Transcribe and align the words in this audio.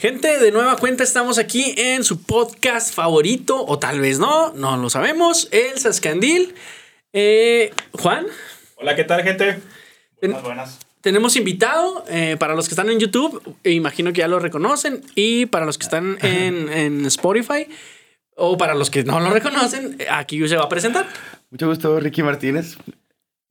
Gente, 0.00 0.38
de 0.38 0.50
nueva 0.50 0.76
cuenta 0.76 1.04
estamos 1.04 1.36
aquí 1.36 1.74
en 1.76 2.04
su 2.04 2.22
podcast 2.22 2.94
favorito, 2.94 3.62
o 3.66 3.78
tal 3.78 4.00
vez 4.00 4.18
no, 4.18 4.50
no 4.54 4.78
lo 4.78 4.88
sabemos, 4.88 5.46
El 5.52 5.78
Sascandil. 5.78 6.54
Eh, 7.12 7.70
Juan. 7.92 8.24
Hola, 8.76 8.96
¿qué 8.96 9.04
tal, 9.04 9.22
gente? 9.22 9.58
Buenas, 10.22 10.42
buenas. 10.42 10.78
Tenemos 11.02 11.36
invitado 11.36 12.02
eh, 12.08 12.38
para 12.38 12.54
los 12.54 12.66
que 12.66 12.72
están 12.72 12.88
en 12.88 12.98
YouTube, 12.98 13.42
e 13.62 13.72
imagino 13.72 14.14
que 14.14 14.20
ya 14.20 14.28
lo 14.28 14.38
reconocen, 14.38 15.02
y 15.16 15.44
para 15.44 15.66
los 15.66 15.76
que 15.76 15.84
están 15.84 16.16
en, 16.22 16.72
en 16.72 17.04
Spotify, 17.04 17.66
o 18.36 18.56
para 18.56 18.74
los 18.74 18.88
que 18.88 19.04
no 19.04 19.20
lo 19.20 19.28
reconocen, 19.28 19.98
aquí 20.10 20.48
se 20.48 20.56
va 20.56 20.64
a 20.64 20.68
presentar. 20.70 21.06
Mucho 21.50 21.68
gusto, 21.68 22.00
Ricky 22.00 22.22
Martínez. 22.22 22.78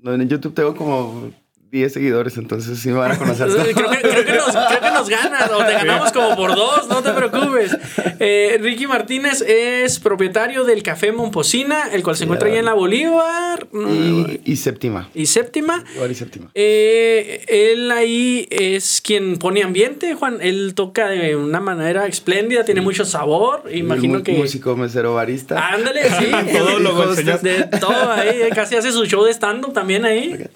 En 0.04 0.28
YouTube 0.28 0.56
tengo 0.56 0.76
como 0.76 1.32
10 1.72 1.94
seguidores, 1.94 2.38
entonces 2.38 2.80
sí 2.80 2.90
me 2.90 2.96
van 2.96 3.12
a 3.12 3.18
conocer. 3.18 3.48
creo, 3.76 3.92
que, 3.92 4.00
creo, 4.00 4.26
que 4.26 4.34
nos, 4.34 4.50
creo, 4.50 4.82
que, 4.82 4.92
nos, 4.92 5.10
ganas, 5.10 5.52
o 5.52 5.64
te 5.64 5.74
ganamos 5.74 6.12
como 6.12 6.36
por 6.36 6.56
dos, 6.56 6.88
no 6.88 7.04
te 7.04 7.12
preocupes. 7.12 7.78
Eh, 8.20 8.58
Ricky 8.60 8.88
Martínez 8.88 9.42
es 9.42 10.00
propietario 10.00 10.64
del 10.64 10.82
Café 10.82 11.12
Momposina, 11.12 11.90
el 11.92 12.02
cual 12.02 12.18
se 12.18 12.24
encuentra 12.24 12.50
ahí 12.50 12.58
en 12.58 12.66
la 12.66 12.74
Bolívar. 12.74 13.68
Y, 13.72 14.42
y 14.46 14.56
séptima. 14.56 15.10
Y 15.14 15.28
séptima. 15.28 15.84
Bolívar 15.90 16.12
y 16.12 16.16
séptima. 16.16 16.52
Eh, 16.56 17.46
él 17.48 17.92
ahí 17.92 18.48
es 18.50 19.02
quien 19.02 19.38
pone 19.38 19.62
ambiente, 19.62 20.16
Juan. 20.16 20.40
Él 20.42 20.74
toca 20.76 21.10
de 21.10 21.36
una 21.36 21.60
manera 21.60 22.08
espléndida, 22.08 22.66
tiene 22.66 22.82
mucho 22.82 23.06
sabor. 23.06 23.64
Imagino 23.72 24.24
que. 24.24 24.32
Músico, 24.34 24.76
mesero, 24.76 25.14
barista. 25.14 25.70
Ándale, 25.70 26.02
sí. 26.18 26.32
todo 26.58 26.80
lo 26.80 27.16
de 27.16 27.64
todo 27.80 28.12
ahí. 28.12 28.50
Casi 28.56 28.76
hace 28.76 28.92
su 28.92 29.06
show 29.06 29.24
de 29.24 29.32
stand-up 29.32 29.74
también 29.74 30.04
ahí. 30.06 30.34
Okay. 30.34 30.48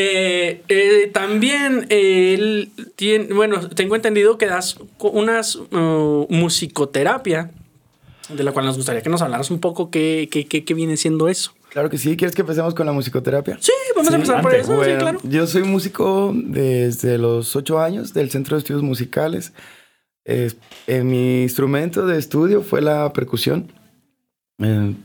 Eh, 0.00 0.62
eh, 0.68 1.10
también 1.12 1.86
eh, 1.88 2.34
él 2.38 2.70
tiene, 2.94 3.34
bueno, 3.34 3.68
tengo 3.68 3.96
entendido 3.96 4.38
que 4.38 4.46
das 4.46 4.78
unas 5.00 5.56
uh, 5.56 6.24
musicoterapia, 6.30 7.50
de 8.28 8.44
la 8.44 8.52
cual 8.52 8.66
nos 8.66 8.76
gustaría 8.76 9.02
que 9.02 9.10
nos 9.10 9.22
hablaras 9.22 9.50
un 9.50 9.58
poco 9.58 9.90
qué, 9.90 10.28
qué, 10.30 10.46
qué, 10.46 10.74
viene 10.74 10.96
siendo 10.96 11.26
eso. 11.26 11.52
Claro 11.70 11.90
que 11.90 11.98
sí, 11.98 12.16
¿quieres 12.16 12.36
que 12.36 12.42
empecemos 12.42 12.76
con 12.76 12.86
la 12.86 12.92
musicoterapia? 12.92 13.58
Sí, 13.60 13.72
vamos 13.96 14.06
sí, 14.06 14.12
a 14.12 14.16
empezar 14.18 14.40
por 14.40 14.54
eso, 14.54 14.76
bueno, 14.76 14.92
sí, 14.92 14.98
claro. 15.00 15.18
Yo 15.24 15.48
soy 15.48 15.64
músico 15.64 16.32
desde 16.32 17.18
los 17.18 17.56
ocho 17.56 17.80
años 17.80 18.14
del 18.14 18.30
Centro 18.30 18.54
de 18.54 18.60
Estudios 18.60 18.84
Musicales. 18.84 19.52
Eh, 20.24 20.52
mi 21.02 21.42
instrumento 21.42 22.06
de 22.06 22.18
estudio 22.18 22.62
fue 22.62 22.82
la 22.82 23.12
percusión, 23.12 23.72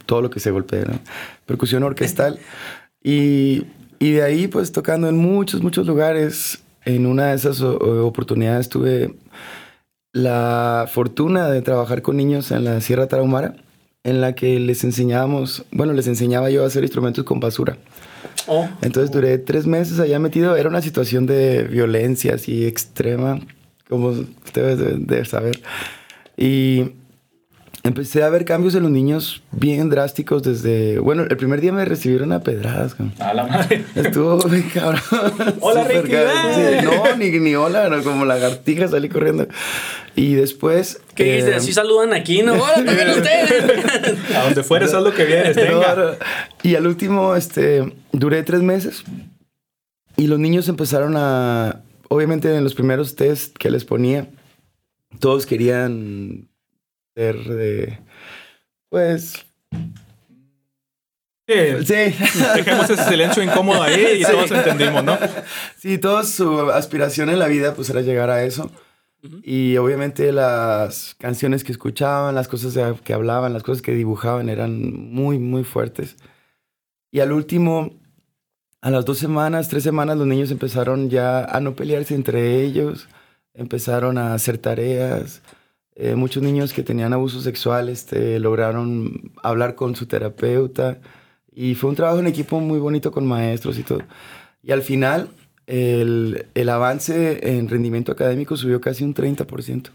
todo 0.06 0.22
lo 0.22 0.30
que 0.30 0.40
se 0.40 0.52
golpea, 0.52 0.86
¿no? 0.86 1.00
percusión 1.48 1.82
orquestal. 1.82 2.38
y 3.04 3.64
y 4.04 4.12
de 4.12 4.22
ahí, 4.22 4.48
pues 4.50 4.74
tocando 4.74 5.08
en 5.08 5.16
muchos, 5.16 5.62
muchos 5.62 5.88
lugares. 5.88 6.62
En 6.84 7.06
una 7.06 7.28
de 7.28 7.36
esas 7.36 7.62
oportunidades 7.62 8.68
tuve 8.68 9.16
la 10.12 10.90
fortuna 10.92 11.50
de 11.50 11.62
trabajar 11.62 12.02
con 12.02 12.18
niños 12.18 12.52
en 12.52 12.66
la 12.66 12.82
Sierra 12.82 13.08
Tarahumara, 13.08 13.56
en 14.04 14.20
la 14.20 14.36
que 14.36 14.60
les 14.60 14.84
enseñábamos, 14.84 15.64
bueno, 15.72 15.94
les 15.94 16.08
enseñaba 16.08 16.50
yo 16.50 16.66
a 16.66 16.68
hacer 16.68 16.84
instrumentos 16.84 17.24
con 17.24 17.40
basura. 17.40 17.78
Oh. 18.48 18.68
Entonces 18.82 19.10
duré 19.10 19.38
tres 19.38 19.66
meses 19.68 19.98
allá 20.02 20.20
metido. 20.20 20.58
Era 20.58 20.68
una 20.68 20.82
situación 20.82 21.26
de 21.26 21.64
violencia 21.64 22.36
así 22.36 22.66
extrema, 22.66 23.40
como 23.88 24.10
ustedes 24.10 24.80
deben 25.08 25.26
saber. 25.26 25.62
Y 26.36 26.92
empecé 27.84 28.24
a 28.24 28.30
ver 28.30 28.46
cambios 28.46 28.76
en 28.76 28.84
los 28.84 28.92
niños 28.92 29.44
bien 29.52 29.90
drásticos 29.90 30.42
desde... 30.42 31.00
Bueno, 31.00 31.24
el 31.30 31.36
primer 31.36 31.60
día 31.60 31.74
me 31.74 31.84
recibieron 31.84 32.32
a 32.32 32.40
pedradas. 32.40 32.96
A 33.20 33.34
la 33.34 33.46
madre. 33.46 33.84
Estuvo 33.94 34.38
bien 34.48 34.70
cabrón. 34.74 35.02
Hola, 35.60 35.84
Ricky. 35.84 36.10
Sí, 36.10 36.86
no, 36.86 37.16
ni, 37.18 37.32
ni 37.40 37.56
hola, 37.56 37.90
no, 37.90 38.02
como 38.02 38.24
lagartija 38.24 38.88
salí 38.88 39.10
corriendo. 39.10 39.48
Y 40.16 40.36
después... 40.36 41.02
¿Qué 41.14 41.34
eh, 41.34 41.36
dices? 41.38 41.58
Así 41.58 41.74
saludan 41.74 42.14
aquí, 42.14 42.42
¿no? 42.42 42.54
Hola, 42.54 42.86
también 42.86 43.10
ustedes. 43.18 44.34
a 44.34 44.44
donde 44.46 44.64
fueres, 44.64 44.94
haz 44.94 45.04
lo 45.04 45.14
que 45.14 45.26
vienes, 45.26 45.56
venga. 45.56 46.18
Y 46.64 46.76
al 46.76 46.88
último, 46.88 47.36
este, 47.36 47.94
duré 48.14 48.44
tres 48.44 48.62
meses. 48.62 49.04
Y 50.16 50.28
los 50.28 50.40
niños 50.40 50.70
empezaron 50.70 51.16
a... 51.18 51.82
Obviamente 52.08 52.56
en 52.56 52.64
los 52.64 52.76
primeros 52.76 53.16
test 53.16 53.58
que 53.58 53.72
les 53.72 53.86
ponía, 53.86 54.30
todos 55.20 55.48
querían 55.48 56.48
de, 57.16 58.00
pues... 58.90 59.46
Sí. 61.46 61.54
Dejemos 62.56 62.90
ese 62.90 63.04
silencio 63.04 63.44
incómodo 63.44 63.84
ahí 63.84 64.22
y 64.22 64.24
todos 64.24 64.50
entendimos, 64.50 65.04
¿no? 65.04 65.18
Sí, 65.78 65.98
toda 65.98 66.24
su 66.24 66.72
aspiración 66.72 67.30
en 67.30 67.38
la 67.38 67.48
vida 67.48 67.76
pues 67.76 67.90
era 67.90 68.02
llegar 68.02 68.30
a 68.30 68.44
eso. 68.44 68.72
Y 69.44 69.78
obviamente 69.78 70.32
las 70.32 71.16
canciones 71.18 71.64
que 71.64 71.72
escuchaban, 71.72 72.36
las 72.36 72.48
cosas 72.48 72.78
que 73.04 73.14
hablaban, 73.14 73.54
las 73.54 73.64
cosas 73.64 73.82
que 73.82 73.94
dibujaban 73.94 74.50
eran 74.50 74.94
muy, 75.12 75.38
muy 75.40 75.64
fuertes. 75.64 76.18
Y 77.12 77.20
al 77.20 77.32
último, 77.32 77.92
a 78.82 78.90
las 78.90 79.06
dos 79.06 79.20
semanas, 79.20 79.70
tres 79.70 79.84
semanas, 79.84 80.18
los 80.18 80.28
niños 80.28 80.52
empezaron 80.52 81.10
ya 81.10 81.46
a 81.46 81.60
no 81.62 81.76
pelearse 81.76 82.16
entre 82.16 82.62
ellos, 82.64 83.08
empezaron 83.54 84.18
a 84.18 84.34
hacer 84.34 84.58
tareas, 84.58 85.42
eh, 85.96 86.16
muchos 86.16 86.42
niños 86.42 86.74
que 86.74 86.84
tenían 86.84 87.14
abuso 87.14 87.40
sexual 87.42 87.90
este, 87.90 88.40
lograron 88.40 89.32
hablar 89.44 89.76
con 89.76 89.96
su 89.96 90.08
terapeuta 90.08 91.00
y 91.52 91.76
fue 91.76 91.92
un 91.92 91.96
trabajo 91.96 92.20
en 92.20 92.28
equipo 92.28 92.60
muy 92.60 92.80
bonito 92.80 93.12
con 93.12 93.26
maestros 93.28 93.78
y 93.78 93.84
todo. 93.84 94.00
Y 94.64 94.72
al 94.72 94.82
final 94.82 95.30
el, 95.68 96.48
el 96.56 96.70
avance 96.70 97.58
en 97.58 97.70
rendimiento 97.70 98.12
académico 98.12 98.58
subió 98.58 98.82
casi 98.82 99.04
un 99.04 99.14
30%. 99.14 99.92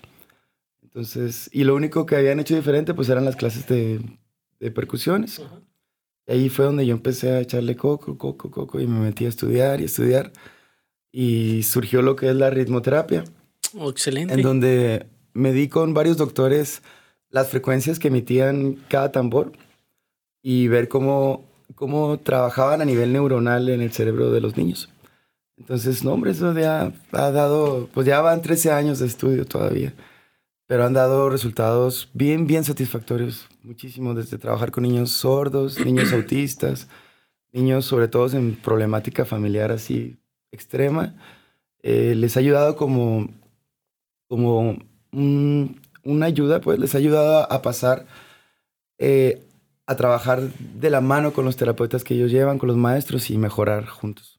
Entonces, 0.82 1.50
y 1.52 1.64
lo 1.64 1.74
único 1.74 2.06
que 2.06 2.16
habían 2.16 2.40
hecho 2.40 2.54
diferente 2.54 2.94
pues 2.94 3.08
eran 3.08 3.24
las 3.24 3.36
clases 3.36 3.66
de, 3.66 4.00
de 4.60 4.70
percusiones. 4.70 5.40
Y 6.26 6.32
ahí 6.32 6.48
fue 6.48 6.64
donde 6.64 6.86
yo 6.86 6.94
empecé 6.94 7.30
a 7.32 7.40
echarle 7.40 7.74
coco, 7.76 8.18
coco, 8.18 8.50
coco 8.50 8.80
y 8.80 8.86
me 8.86 9.00
metí 9.00 9.24
a 9.26 9.28
estudiar 9.28 9.80
y 9.80 9.84
estudiar. 9.84 10.32
Y 11.10 11.62
surgió 11.64 12.02
lo 12.02 12.14
que 12.14 12.28
es 12.28 12.36
la 12.36 12.50
ritmoterapia. 12.50 13.24
Oh, 13.76 13.90
excelente. 13.90 14.34
En 14.34 14.42
donde 14.42 15.06
me 15.38 15.52
di 15.52 15.68
con 15.68 15.94
varios 15.94 16.16
doctores 16.16 16.82
las 17.30 17.48
frecuencias 17.48 17.98
que 17.98 18.08
emitían 18.08 18.74
cada 18.88 19.12
tambor 19.12 19.52
y 20.42 20.68
ver 20.68 20.88
cómo, 20.88 21.44
cómo 21.74 22.18
trabajaban 22.18 22.82
a 22.82 22.84
nivel 22.84 23.12
neuronal 23.12 23.68
en 23.68 23.80
el 23.80 23.92
cerebro 23.92 24.30
de 24.32 24.40
los 24.40 24.56
niños. 24.56 24.88
Entonces, 25.56 26.04
no, 26.04 26.12
hombre, 26.12 26.32
eso 26.32 26.52
ya 26.58 26.92
ha 27.12 27.30
dado, 27.30 27.88
pues 27.92 28.06
ya 28.06 28.20
van 28.20 28.42
13 28.42 28.72
años 28.72 28.98
de 28.98 29.06
estudio 29.06 29.44
todavía, 29.44 29.92
pero 30.66 30.84
han 30.84 30.92
dado 30.92 31.30
resultados 31.30 32.10
bien, 32.14 32.46
bien 32.46 32.64
satisfactorios, 32.64 33.48
muchísimo, 33.62 34.14
desde 34.14 34.38
trabajar 34.38 34.70
con 34.70 34.82
niños 34.84 35.10
sordos, 35.10 35.78
niños 35.84 36.12
autistas, 36.12 36.88
niños 37.52 37.84
sobre 37.84 38.08
todo 38.08 38.28
en 38.36 38.56
problemática 38.56 39.24
familiar 39.24 39.70
así 39.70 40.16
extrema. 40.50 41.14
Eh, 41.82 42.14
les 42.16 42.36
ha 42.36 42.40
ayudado 42.40 42.76
como, 42.76 43.28
como 44.28 44.78
una 45.18 46.26
ayuda, 46.26 46.60
pues 46.60 46.78
les 46.78 46.94
ha 46.94 46.98
ayudado 46.98 47.50
a 47.50 47.62
pasar 47.62 48.06
eh, 48.98 49.42
a 49.86 49.96
trabajar 49.96 50.40
de 50.40 50.90
la 50.90 51.00
mano 51.00 51.32
con 51.32 51.44
los 51.44 51.56
terapeutas 51.56 52.04
que 52.04 52.14
ellos 52.14 52.30
llevan, 52.30 52.58
con 52.58 52.68
los 52.68 52.76
maestros 52.76 53.30
y 53.30 53.38
mejorar 53.38 53.86
juntos. 53.86 54.37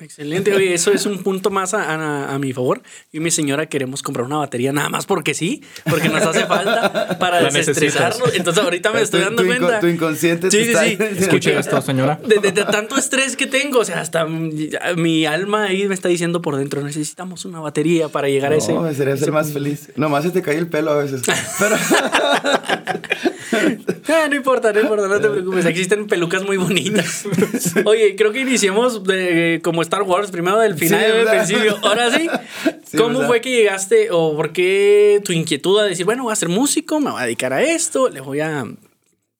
Excelente, 0.00 0.54
oye, 0.54 0.74
eso 0.74 0.92
es 0.92 1.06
un 1.06 1.22
punto 1.22 1.50
más 1.50 1.74
a, 1.74 2.38
mi 2.38 2.52
favor. 2.52 2.82
Yo 3.12 3.18
y 3.18 3.20
mi 3.20 3.30
señora 3.30 3.66
queremos 3.66 4.02
comprar 4.02 4.26
una 4.26 4.38
batería 4.38 4.72
nada 4.72 4.88
más 4.88 5.06
porque 5.06 5.34
sí, 5.34 5.62
porque 5.88 6.08
nos 6.08 6.22
hace 6.22 6.46
falta 6.46 7.18
para 7.18 7.42
desestresarnos. 7.42 8.34
Entonces 8.34 8.62
ahorita 8.62 8.92
me 8.92 9.02
estoy 9.02 9.20
dando 9.20 9.44
cuenta. 9.44 9.80
Tu 9.80 9.86
inconsciente 9.86 10.50
sí, 10.50 10.64
sí, 10.64 10.74
sí. 10.74 10.98
Escuche 11.18 11.58
esto, 11.58 11.80
señora. 11.82 12.20
De, 12.24 12.52
tanto 12.52 12.96
estrés 12.96 13.36
que 13.36 13.46
tengo, 13.46 13.80
o 13.80 13.84
sea, 13.84 14.00
hasta 14.00 14.24
mi 14.26 15.26
alma 15.26 15.64
ahí 15.64 15.86
me 15.86 15.94
está 15.94 16.08
diciendo 16.08 16.42
por 16.42 16.56
dentro, 16.56 16.82
necesitamos 16.82 17.44
una 17.44 17.60
batería 17.60 18.08
para 18.08 18.28
llegar 18.28 18.52
a 18.52 18.56
ese... 18.56 18.72
No, 18.72 18.82
me 18.82 18.94
sería 18.94 19.16
ser 19.16 19.32
más 19.32 19.52
feliz. 19.52 19.90
Nomás 19.96 20.24
se 20.24 20.30
te 20.30 20.42
cae 20.42 20.58
el 20.58 20.68
pelo 20.68 20.92
a 20.92 20.96
veces. 20.96 21.22
Pero... 21.58 21.76
ah, 24.08 24.26
no 24.28 24.36
importa, 24.36 24.72
no 24.72 24.80
importa, 24.80 25.08
no 25.08 25.20
te 25.20 25.28
preocupes. 25.28 25.66
Existen 25.66 26.06
pelucas 26.06 26.44
muy 26.44 26.56
bonitas. 26.56 27.24
Oye, 27.84 28.16
creo 28.16 28.32
que 28.32 28.40
iniciemos 28.40 29.04
de, 29.04 29.60
como 29.62 29.82
Star 29.82 30.02
Wars, 30.02 30.30
primero 30.30 30.58
del 30.58 30.74
final 30.74 31.02
y 31.02 31.16
del 31.18 31.28
principio. 31.28 31.76
Ahora 31.82 32.10
sí, 32.10 32.28
¿cómo 32.96 33.22
fue 33.22 33.40
que 33.40 33.50
llegaste 33.50 34.10
o 34.10 34.34
por 34.36 34.52
qué 34.52 35.20
tu 35.24 35.32
inquietud 35.32 35.80
a 35.80 35.84
decir, 35.84 36.04
bueno, 36.04 36.24
voy 36.24 36.32
a 36.32 36.36
ser 36.36 36.48
músico, 36.48 37.00
me 37.00 37.10
voy 37.10 37.20
a 37.20 37.24
dedicar 37.24 37.52
a 37.52 37.62
esto, 37.62 38.08
le 38.08 38.20
voy 38.20 38.40
a 38.40 38.64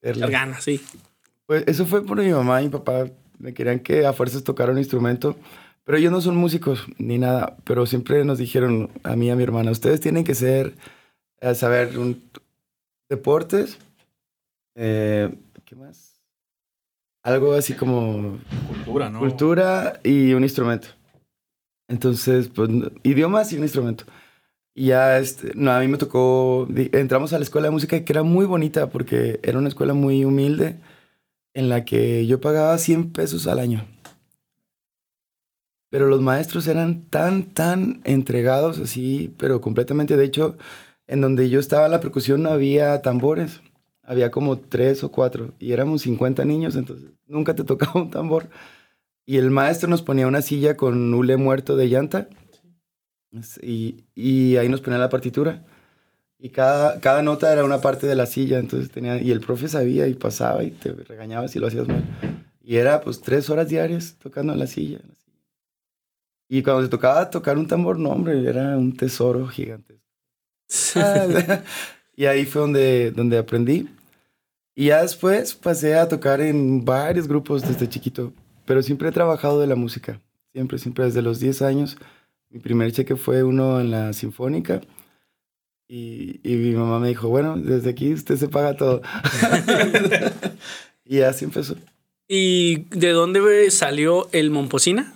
dar 0.02 0.30
ganas, 0.30 0.64
sí? 0.64 0.80
Pues 1.46 1.64
eso 1.66 1.86
fue 1.86 2.04
por 2.04 2.18
mi 2.18 2.30
mamá 2.30 2.60
y 2.62 2.66
mi 2.66 2.70
papá. 2.70 3.06
Me 3.38 3.54
querían 3.54 3.80
que 3.80 4.06
a 4.06 4.12
fuerzas 4.12 4.44
tocara 4.44 4.72
un 4.72 4.78
instrumento. 4.78 5.36
Pero 5.84 5.98
ellos 5.98 6.12
no 6.12 6.20
son 6.20 6.36
músicos 6.36 6.86
ni 6.98 7.18
nada, 7.18 7.56
pero 7.64 7.86
siempre 7.86 8.24
nos 8.24 8.38
dijeron 8.38 8.90
a 9.02 9.16
mí 9.16 9.26
y 9.26 9.30
a 9.30 9.36
mi 9.36 9.42
hermana, 9.42 9.72
ustedes 9.72 10.00
tienen 10.00 10.22
que 10.22 10.36
ser, 10.36 10.74
a 11.40 11.54
saber, 11.54 11.98
un, 11.98 12.22
deportes, 13.12 13.78
eh, 14.74 15.34
¿qué 15.64 15.76
más? 15.76 16.12
algo 17.22 17.52
así 17.52 17.74
como... 17.74 18.38
Cultura, 18.68 19.10
¿no? 19.10 19.20
Cultura 19.20 20.00
y 20.02 20.32
un 20.34 20.42
instrumento. 20.42 20.88
Entonces, 21.88 22.48
pues, 22.48 22.70
idiomas 23.02 23.52
y 23.52 23.56
un 23.56 23.62
instrumento. 23.62 24.04
Y 24.74 24.86
ya, 24.86 25.18
este, 25.18 25.52
no, 25.54 25.70
a 25.70 25.80
mí 25.80 25.88
me 25.88 25.98
tocó, 25.98 26.66
entramos 26.92 27.32
a 27.32 27.38
la 27.38 27.44
escuela 27.44 27.68
de 27.68 27.72
música 27.72 28.02
que 28.04 28.12
era 28.12 28.22
muy 28.22 28.46
bonita 28.46 28.88
porque 28.88 29.38
era 29.42 29.58
una 29.58 29.68
escuela 29.68 29.92
muy 29.92 30.24
humilde 30.24 30.80
en 31.54 31.68
la 31.68 31.84
que 31.84 32.26
yo 32.26 32.40
pagaba 32.40 32.78
100 32.78 33.12
pesos 33.12 33.46
al 33.46 33.58
año. 33.58 33.86
Pero 35.90 36.06
los 36.06 36.22
maestros 36.22 36.66
eran 36.68 37.02
tan, 37.10 37.52
tan 37.52 38.00
entregados 38.04 38.78
así, 38.78 39.34
pero 39.38 39.60
completamente. 39.60 40.16
De 40.16 40.24
hecho, 40.24 40.56
en 41.06 41.20
donde 41.20 41.50
yo 41.50 41.60
estaba 41.60 41.84
en 41.84 41.92
la 41.92 42.00
percusión 42.00 42.42
no 42.42 42.50
había 42.50 43.02
tambores. 43.02 43.60
Había 44.02 44.30
como 44.30 44.58
tres 44.58 45.04
o 45.04 45.10
cuatro. 45.10 45.54
Y 45.58 45.72
éramos 45.72 46.02
50 46.02 46.44
niños, 46.44 46.76
entonces 46.76 47.10
nunca 47.26 47.54
te 47.54 47.64
tocaba 47.64 48.00
un 48.00 48.10
tambor. 48.10 48.48
Y 49.24 49.36
el 49.36 49.50
maestro 49.50 49.88
nos 49.88 50.02
ponía 50.02 50.26
una 50.26 50.42
silla 50.42 50.76
con 50.76 51.12
hule 51.14 51.36
muerto 51.36 51.76
de 51.76 51.88
llanta. 51.88 52.28
Y, 53.62 54.04
y 54.14 54.56
ahí 54.56 54.68
nos 54.68 54.80
ponía 54.80 54.98
la 54.98 55.08
partitura. 55.08 55.64
Y 56.44 56.50
cada, 56.50 56.98
cada 56.98 57.22
nota 57.22 57.52
era 57.52 57.64
una 57.64 57.80
parte 57.80 58.08
de 58.08 58.16
la 58.16 58.26
silla, 58.26 58.58
entonces 58.58 58.90
tenía, 58.90 59.22
y 59.22 59.30
el 59.30 59.40
profe 59.40 59.68
sabía 59.68 60.08
y 60.08 60.14
pasaba 60.14 60.64
y 60.64 60.72
te 60.72 60.92
regañaba 60.92 61.46
si 61.46 61.60
lo 61.60 61.68
hacías 61.68 61.86
mal. 61.86 62.02
Y 62.60 62.78
era 62.78 63.00
pues 63.00 63.20
tres 63.20 63.48
horas 63.48 63.68
diarias 63.68 64.16
tocando 64.20 64.52
en 64.52 64.58
la 64.58 64.66
silla. 64.66 64.98
Y 66.48 66.64
cuando 66.64 66.82
se 66.82 66.88
tocaba 66.88 67.30
tocar 67.30 67.56
un 67.58 67.68
tambor, 67.68 67.96
no, 67.96 68.10
hombre, 68.10 68.44
era 68.44 68.76
un 68.76 68.96
tesoro 68.96 69.46
gigante. 69.46 70.00
y 72.22 72.26
ahí 72.26 72.46
fue 72.46 72.60
donde, 72.60 73.10
donde 73.10 73.36
aprendí. 73.36 73.88
Y 74.76 74.86
ya 74.86 75.02
después 75.02 75.56
pasé 75.56 75.96
a 75.96 76.06
tocar 76.06 76.40
en 76.40 76.84
varios 76.84 77.26
grupos 77.26 77.62
desde 77.62 77.88
chiquito, 77.88 78.32
pero 78.64 78.80
siempre 78.80 79.08
he 79.08 79.12
trabajado 79.12 79.58
de 79.58 79.66
la 79.66 79.74
música. 79.74 80.20
Siempre, 80.52 80.78
siempre 80.78 81.04
desde 81.04 81.20
los 81.20 81.40
10 81.40 81.62
años. 81.62 81.96
Mi 82.48 82.60
primer 82.60 82.92
cheque 82.92 83.16
fue 83.16 83.42
uno 83.42 83.80
en 83.80 83.90
la 83.90 84.12
Sinfónica. 84.12 84.82
Y, 85.88 86.38
y 86.48 86.54
mi 86.58 86.76
mamá 86.76 87.00
me 87.00 87.08
dijo, 87.08 87.28
bueno, 87.28 87.56
desde 87.56 87.90
aquí 87.90 88.12
usted 88.12 88.36
se 88.36 88.46
paga 88.46 88.76
todo. 88.76 89.02
y 91.04 91.22
así 91.22 91.44
empezó. 91.44 91.74
¿Y 92.28 92.84
de 92.96 93.10
dónde 93.10 93.68
salió 93.72 94.28
el 94.30 94.52
Momposina? 94.52 95.12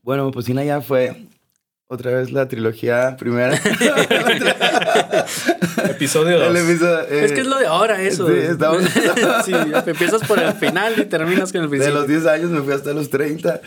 Bueno, 0.00 0.30
pues 0.30 0.46
ya 0.46 0.80
fue 0.80 1.27
otra 1.88 2.12
vez 2.12 2.30
la 2.30 2.46
trilogía 2.46 3.16
primera. 3.18 3.54
episodio 5.90 6.38
2. 6.38 6.56
es 7.10 7.32
que 7.32 7.40
es 7.40 7.46
lo 7.46 7.58
de 7.58 7.66
ahora 7.66 8.00
eso. 8.02 8.28
Sí, 8.28 8.34
estamos... 8.34 8.82
sí, 9.44 9.52
empiezas 9.86 10.26
por 10.26 10.38
el 10.38 10.52
final 10.52 10.94
y 10.98 11.06
terminas 11.06 11.50
con 11.50 11.62
el 11.62 11.68
principio. 11.68 11.94
De 11.94 12.00
los 12.00 12.08
10 12.08 12.26
años 12.26 12.50
me 12.50 12.60
fui 12.60 12.74
hasta 12.74 12.92
los 12.92 13.08
30. 13.10 13.62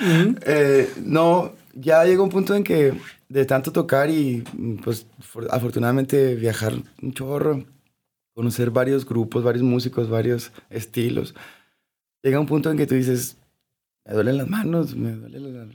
Eh, 0.45 0.89
no, 1.03 1.53
ya 1.73 2.05
llegó 2.05 2.23
un 2.23 2.29
punto 2.29 2.55
en 2.55 2.63
que 2.63 2.93
de 3.27 3.45
tanto 3.45 3.71
tocar 3.71 4.09
y 4.09 4.43
pues 4.83 5.07
afortunadamente 5.49 6.35
viajar 6.35 6.73
un 7.01 7.13
chorro, 7.13 7.65
conocer 8.33 8.69
varios 8.69 9.05
grupos, 9.05 9.43
varios 9.43 9.63
músicos, 9.63 10.09
varios 10.09 10.51
estilos, 10.69 11.33
llega 12.21 12.39
un 12.39 12.45
punto 12.45 12.69
en 12.69 12.77
que 12.77 12.85
tú 12.85 12.95
dices, 12.95 13.37
me 14.05 14.13
duelen 14.13 14.37
las 14.37 14.47
manos, 14.47 14.95
me 14.95 15.11
duele 15.11 15.39
la 15.39 15.65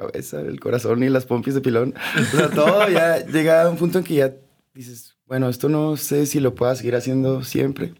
cabeza, 0.00 0.40
el 0.40 0.58
corazón 0.60 1.02
y 1.02 1.10
las 1.10 1.26
pompis 1.26 1.54
de 1.54 1.60
pilón. 1.60 1.94
O 2.18 2.36
sea, 2.36 2.48
todo 2.48 2.88
ya 2.88 3.24
llega 3.26 3.62
a 3.62 3.70
un 3.70 3.76
punto 3.76 3.98
en 3.98 4.04
que 4.04 4.14
ya 4.14 4.34
dices, 4.72 5.18
bueno, 5.26 5.48
esto 5.48 5.68
no 5.68 5.96
sé 5.96 6.24
si 6.24 6.40
lo 6.40 6.54
pueda 6.54 6.74
seguir 6.74 6.96
haciendo 6.96 7.44
siempre. 7.44 7.94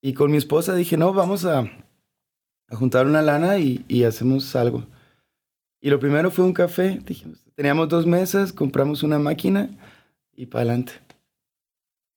Y 0.00 0.14
con 0.14 0.30
mi 0.30 0.36
esposa 0.36 0.74
dije, 0.74 0.96
no, 0.96 1.12
vamos 1.12 1.44
a, 1.44 1.60
a 2.68 2.76
juntar 2.76 3.06
una 3.06 3.20
lana 3.20 3.58
y, 3.58 3.84
y, 3.88 4.04
hacemos 4.04 4.54
algo. 4.54 4.86
Y 5.80 5.90
lo 5.90 5.98
primero 5.98 6.30
fue 6.30 6.44
un 6.44 6.52
café. 6.52 7.00
Dijimos, 7.04 7.44
teníamos 7.54 7.88
dos 7.88 8.06
mesas, 8.06 8.52
compramos 8.52 9.02
una 9.02 9.18
máquina 9.18 9.70
y 10.34 10.46
para 10.46 10.62
adelante. 10.62 10.92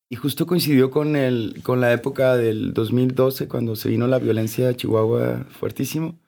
Y 0.10 0.16
justo 0.16 0.46
coincidió 0.46 0.92
con, 0.92 1.16
el, 1.16 1.62
con 1.64 1.82
la 1.82 1.92
época 1.92 2.36
del 2.36 2.74
2012, 2.74 3.48
cuando 3.48 3.76
se 3.76 3.90
vino 3.90 4.06
la 4.08 4.20
violencia 4.20 4.70
a 4.70 4.76
Chihuahua 4.76 5.46
fuertísimo. 5.50 6.20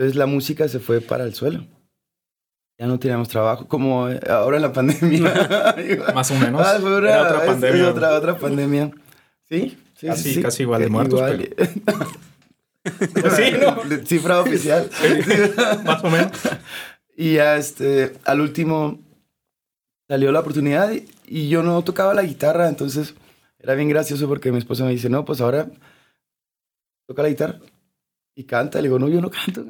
Entonces 0.00 0.16
la 0.16 0.24
música 0.24 0.66
se 0.66 0.80
fue 0.80 1.02
para 1.02 1.24
el 1.24 1.34
suelo. 1.34 1.66
Ya 2.78 2.86
no 2.86 2.98
teníamos 2.98 3.28
trabajo, 3.28 3.68
como 3.68 4.06
ahora 4.06 4.56
en 4.56 4.62
la 4.62 4.72
pandemia. 4.72 5.74
Más 6.14 6.30
o 6.30 6.36
menos. 6.36 6.66
Ah, 6.66 6.78
Era 6.78 7.22
otra 7.24 7.44
pandemia. 7.44 7.88
otra, 7.90 8.14
otra 8.14 8.38
pandemia. 8.38 8.90
Sí, 9.46 9.76
sí, 9.94 10.06
casi, 10.06 10.34
sí, 10.36 10.42
casi 10.42 10.62
igual 10.62 10.80
de 10.80 10.88
muertos. 10.88 11.20
sí, 13.36 13.52
¿no? 13.60 13.76
Cifra 14.06 14.40
oficial. 14.40 14.88
Más 15.84 16.02
o 16.02 16.08
menos. 16.08 16.32
Y 17.14 17.34
ya, 17.34 17.58
este, 17.58 18.14
al 18.24 18.40
último 18.40 18.98
salió 20.08 20.32
la 20.32 20.40
oportunidad 20.40 20.92
y, 20.92 21.06
y 21.26 21.50
yo 21.50 21.62
no 21.62 21.84
tocaba 21.84 22.14
la 22.14 22.22
guitarra, 22.22 22.70
entonces 22.70 23.16
era 23.58 23.74
bien 23.74 23.90
gracioso 23.90 24.26
porque 24.28 24.50
mi 24.50 24.56
esposa 24.56 24.86
me 24.86 24.92
dice, 24.92 25.10
no, 25.10 25.26
pues 25.26 25.42
ahora 25.42 25.68
toca 27.06 27.22
la 27.22 27.28
guitarra 27.28 27.60
y 28.34 28.44
canta. 28.44 28.78
Le 28.78 28.88
digo, 28.88 28.98
no, 28.98 29.06
yo 29.08 29.20
no 29.20 29.30
canto, 29.30 29.62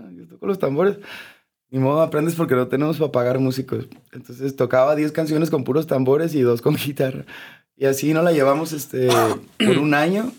los 0.50 0.58
tambores. 0.58 0.98
Ni 1.70 1.78
modo, 1.78 2.02
aprendes 2.02 2.34
porque 2.34 2.56
no 2.56 2.66
tenemos 2.66 2.98
para 2.98 3.12
pagar 3.12 3.38
músicos. 3.38 3.86
Entonces 4.12 4.56
tocaba 4.56 4.96
10 4.96 5.12
canciones 5.12 5.50
con 5.50 5.62
puros 5.62 5.86
tambores 5.86 6.34
y 6.34 6.40
dos 6.40 6.62
con 6.62 6.74
guitarra. 6.84 7.24
Y 7.76 7.86
así 7.86 8.12
nos 8.12 8.24
la 8.24 8.32
llevamos 8.32 8.72
este, 8.72 9.08
por 9.58 9.78
un 9.78 9.94
año, 9.94 10.32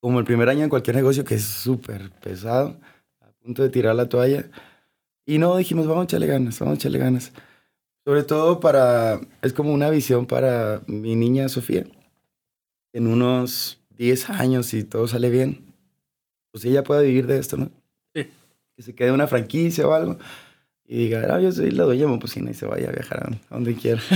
como 0.00 0.18
el 0.18 0.24
primer 0.24 0.48
año 0.48 0.64
en 0.64 0.70
cualquier 0.70 0.96
negocio 0.96 1.24
que 1.24 1.36
es 1.36 1.44
súper 1.44 2.10
pesado, 2.22 2.76
a 3.20 3.30
punto 3.42 3.62
de 3.62 3.68
tirar 3.68 3.94
la 3.94 4.08
toalla. 4.08 4.46
Y 5.26 5.38
no, 5.38 5.56
dijimos, 5.56 5.86
vamos 5.86 6.02
a 6.02 6.04
echarle 6.04 6.26
ganas, 6.26 6.58
vamos 6.58 6.72
a 6.72 6.76
echarle 6.76 6.98
ganas. 6.98 7.32
Sobre 8.04 8.24
todo 8.24 8.58
para, 8.58 9.20
es 9.42 9.52
como 9.52 9.72
una 9.72 9.90
visión 9.90 10.26
para 10.26 10.82
mi 10.86 11.14
niña 11.14 11.48
Sofía. 11.48 11.84
En 12.92 13.06
unos 13.06 13.80
10 13.90 14.30
años, 14.30 14.66
si 14.66 14.82
todo 14.82 15.06
sale 15.06 15.30
bien, 15.30 15.72
pues 16.50 16.64
ella 16.64 16.82
pueda 16.82 17.02
vivir 17.02 17.26
de 17.26 17.38
esto, 17.38 17.56
¿no? 17.56 17.70
Que 18.82 18.86
se 18.86 18.94
quede 18.96 19.12
una 19.12 19.28
franquicia 19.28 19.86
o 19.86 19.92
algo 19.92 20.18
y 20.86 20.96
diga, 20.96 21.26
ah, 21.30 21.40
yo 21.40 21.52
soy 21.52 21.70
la 21.70 21.84
dueña 21.84 22.02
de 22.02 22.08
Momposina 22.08 22.50
y 22.50 22.54
se 22.54 22.66
vaya 22.66 22.88
a 22.88 22.92
viajar 22.92 23.38
a 23.50 23.54
donde 23.54 23.74
quiera. 23.74 24.02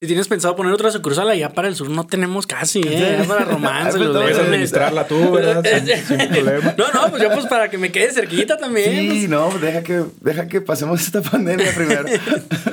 Si 0.00 0.06
tienes 0.06 0.28
pensado 0.28 0.54
poner 0.54 0.72
otra 0.72 0.92
sucursal 0.92 1.28
allá 1.28 1.48
para 1.48 1.66
el 1.66 1.74
sur, 1.74 1.90
no 1.90 2.06
tenemos 2.06 2.46
casi, 2.46 2.80
¿eh? 2.86 3.24
para 3.26 3.44
romance. 3.44 3.98
los 3.98 4.16
puedes 4.16 4.38
administrarla 4.38 5.08
tú, 5.08 5.32
¿verdad? 5.32 5.64
sin, 6.06 6.18
problema. 6.18 6.72
No, 6.78 6.84
no, 6.94 7.10
pues 7.10 7.20
yo 7.20 7.32
pues 7.32 7.46
para 7.46 7.68
que 7.68 7.78
me 7.78 7.90
quede 7.90 8.12
cerquita 8.12 8.56
también. 8.56 8.92
Sí, 8.92 9.08
pues. 9.08 9.28
no, 9.28 9.50
deja 9.58 9.82
que, 9.82 10.04
deja 10.20 10.46
que 10.46 10.60
pasemos 10.60 11.00
esta 11.00 11.20
pandemia 11.20 11.72
primero. 11.74 12.04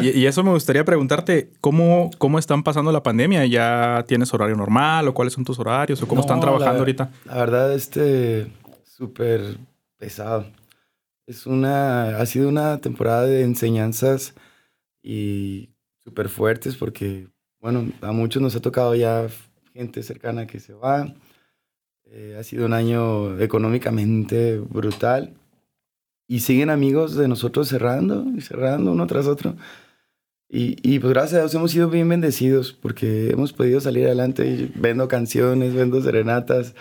y, 0.01 0.10
y, 0.10 0.27
eso 0.27 0.43
me 0.43 0.51
gustaría 0.51 0.86
preguntarte, 0.86 1.50
¿cómo, 1.62 2.12
¿cómo 2.19 2.38
están 2.38 2.62
pasando 2.62 2.91
la 2.91 3.01
pandemia? 3.01 3.43
¿Ya 3.48 4.05
tienes 4.07 4.31
horario 4.31 4.55
normal 4.55 5.07
o 5.07 5.15
cuáles 5.15 5.34
son 5.34 5.45
tus 5.45 5.57
horarios 5.57 6.00
o 6.03 6.07
cómo 6.07 6.22
están 6.22 6.39
trabajando 6.39 6.77
ahorita? 6.77 7.10
La 7.25 7.38
verdad, 7.38 7.74
este, 7.74 8.51
súper 8.84 9.57
pesado. 10.05 10.45
Es 11.25 11.47
una, 11.47 12.19
ha 12.19 12.25
sido 12.27 12.47
una 12.47 12.79
temporada 12.79 13.24
de 13.24 13.41
enseñanzas 13.41 14.35
y 15.01 15.71
súper 16.03 16.29
fuertes 16.29 16.75
porque, 16.75 17.27
bueno, 17.59 17.91
a 18.01 18.12
muchos 18.12 18.39
nos 18.39 18.55
ha 18.55 18.62
tocado 18.62 18.93
ya 18.93 19.27
gente 19.74 20.03
cercana 20.03 20.45
que 20.45 20.59
se 20.59 20.74
va. 20.74 21.12
Eh, 22.05 22.38
ha 22.39 22.43
sido 22.43 22.67
un 22.67 22.74
año 22.74 23.39
económicamente 23.39 24.59
brutal. 24.59 25.33
Y 26.27 26.41
siguen 26.41 26.69
amigos 26.69 27.15
de 27.15 27.27
nosotros 27.27 27.67
cerrando 27.67 28.25
y 28.38 28.41
cerrando 28.41 28.91
uno 28.91 29.07
tras 29.07 29.25
otro. 29.25 29.55
Y, 30.47 30.77
y, 30.83 31.00
pues 31.00 31.13
gracias 31.13 31.33
a 31.33 31.41
Dios 31.41 31.55
hemos 31.55 31.71
sido 31.71 31.89
bien 31.89 32.07
bendecidos 32.09 32.74
porque 32.74 33.31
hemos 33.31 33.53
podido 33.53 33.81
salir 33.81 34.05
adelante. 34.05 34.71
Vendo 34.75 35.07
canciones, 35.07 35.74
vendo 35.74 36.00
serenatas. 36.03 36.75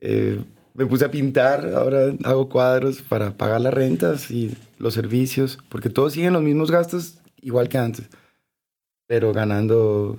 Eh, 0.00 0.42
me 0.78 0.86
puse 0.86 1.04
a 1.04 1.10
pintar, 1.10 1.74
ahora 1.74 2.14
hago 2.24 2.48
cuadros 2.48 3.02
para 3.02 3.36
pagar 3.36 3.60
las 3.60 3.74
rentas 3.74 4.30
y 4.30 4.56
los 4.78 4.94
servicios, 4.94 5.58
porque 5.68 5.90
todos 5.90 6.14
siguen 6.14 6.32
los 6.32 6.42
mismos 6.42 6.70
gastos 6.70 7.18
igual 7.42 7.68
que 7.68 7.76
antes 7.76 8.08
pero 9.08 9.32
ganando 9.32 10.18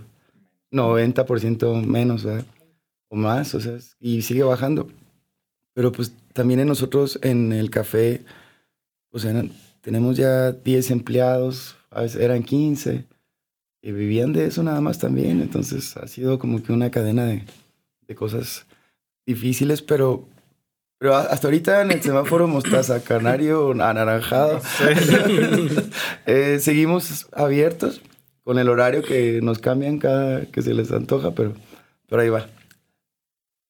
90% 0.72 1.86
menos, 1.86 2.25
¿verdad? 2.25 2.46
O 3.08 3.16
más, 3.16 3.56
o 3.56 3.62
sea, 3.62 3.78
y 4.00 4.24
sigue 4.24 4.44
bajando. 4.44 4.88
Pero 5.74 5.92
pues 5.92 6.12
también 6.34 6.60
en 6.60 6.68
nosotros 6.68 7.20
en 7.22 7.54
el 7.54 7.70
café, 7.70 8.25
pues 9.10 9.25
tenemos 9.82 10.18
ya 10.18 10.51
10 10.51 10.92
empleados, 10.92 11.78
a 11.92 12.01
veces 12.01 12.20
eran 12.20 12.44
15, 12.44 13.06
y 13.82 13.92
vivían 13.92 14.34
de 14.34 14.46
eso 14.46 14.63
nada 14.63 14.82
más 14.82 14.98
también. 14.98 15.39
Entonces 15.39 15.96
ha 15.96 16.08
sido 16.08 16.39
como 16.39 16.62
que 16.63 16.74
una 16.74 16.89
cadena 16.89 17.25
de, 17.25 17.46
de 18.08 18.16
cosas 18.16 18.66
difíciles, 19.25 19.84
pero, 19.84 20.28
pero 21.00 21.15
hasta 21.15 21.48
ahorita 21.48 21.82
en 21.82 21.91
el 21.91 22.01
semáforo 22.01 22.46
mostaza, 22.48 23.01
canario, 23.01 23.72
anaranjado, 23.72 24.62
eh, 26.25 26.60
seguimos 26.60 27.27
abiertos 27.32 28.01
con 28.44 28.60
el 28.60 28.68
horario 28.68 29.01
que 29.01 29.39
nos 29.41 29.60
cambian 29.60 29.98
cada 29.98 30.46
que 30.48 30.62
se 30.62 30.74
les 30.74 30.91
antoja, 30.91 31.32
pero, 31.32 31.53
pero 32.08 32.22
ahí 32.22 32.29
va. 32.29 32.48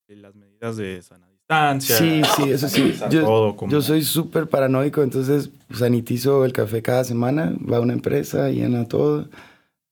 Las 0.07 0.33
medidas 0.33 0.75
de 0.77 1.01
sana 1.03 1.29
distancia. 1.29 1.97
Sí, 1.97 2.21
sí, 2.35 2.49
eso 2.49 2.67
sí. 2.67 2.95
Yo, 3.11 3.55
yo 3.67 3.81
soy 3.81 4.03
súper 4.03 4.49
paranoico, 4.49 5.03
entonces 5.03 5.51
sanitizo 5.71 6.45
el 6.45 6.53
café 6.53 6.81
cada 6.81 7.03
semana, 7.03 7.55
va 7.71 7.77
a 7.77 7.81
una 7.81 7.93
empresa, 7.93 8.49
llena 8.49 8.87
todo. 8.87 9.29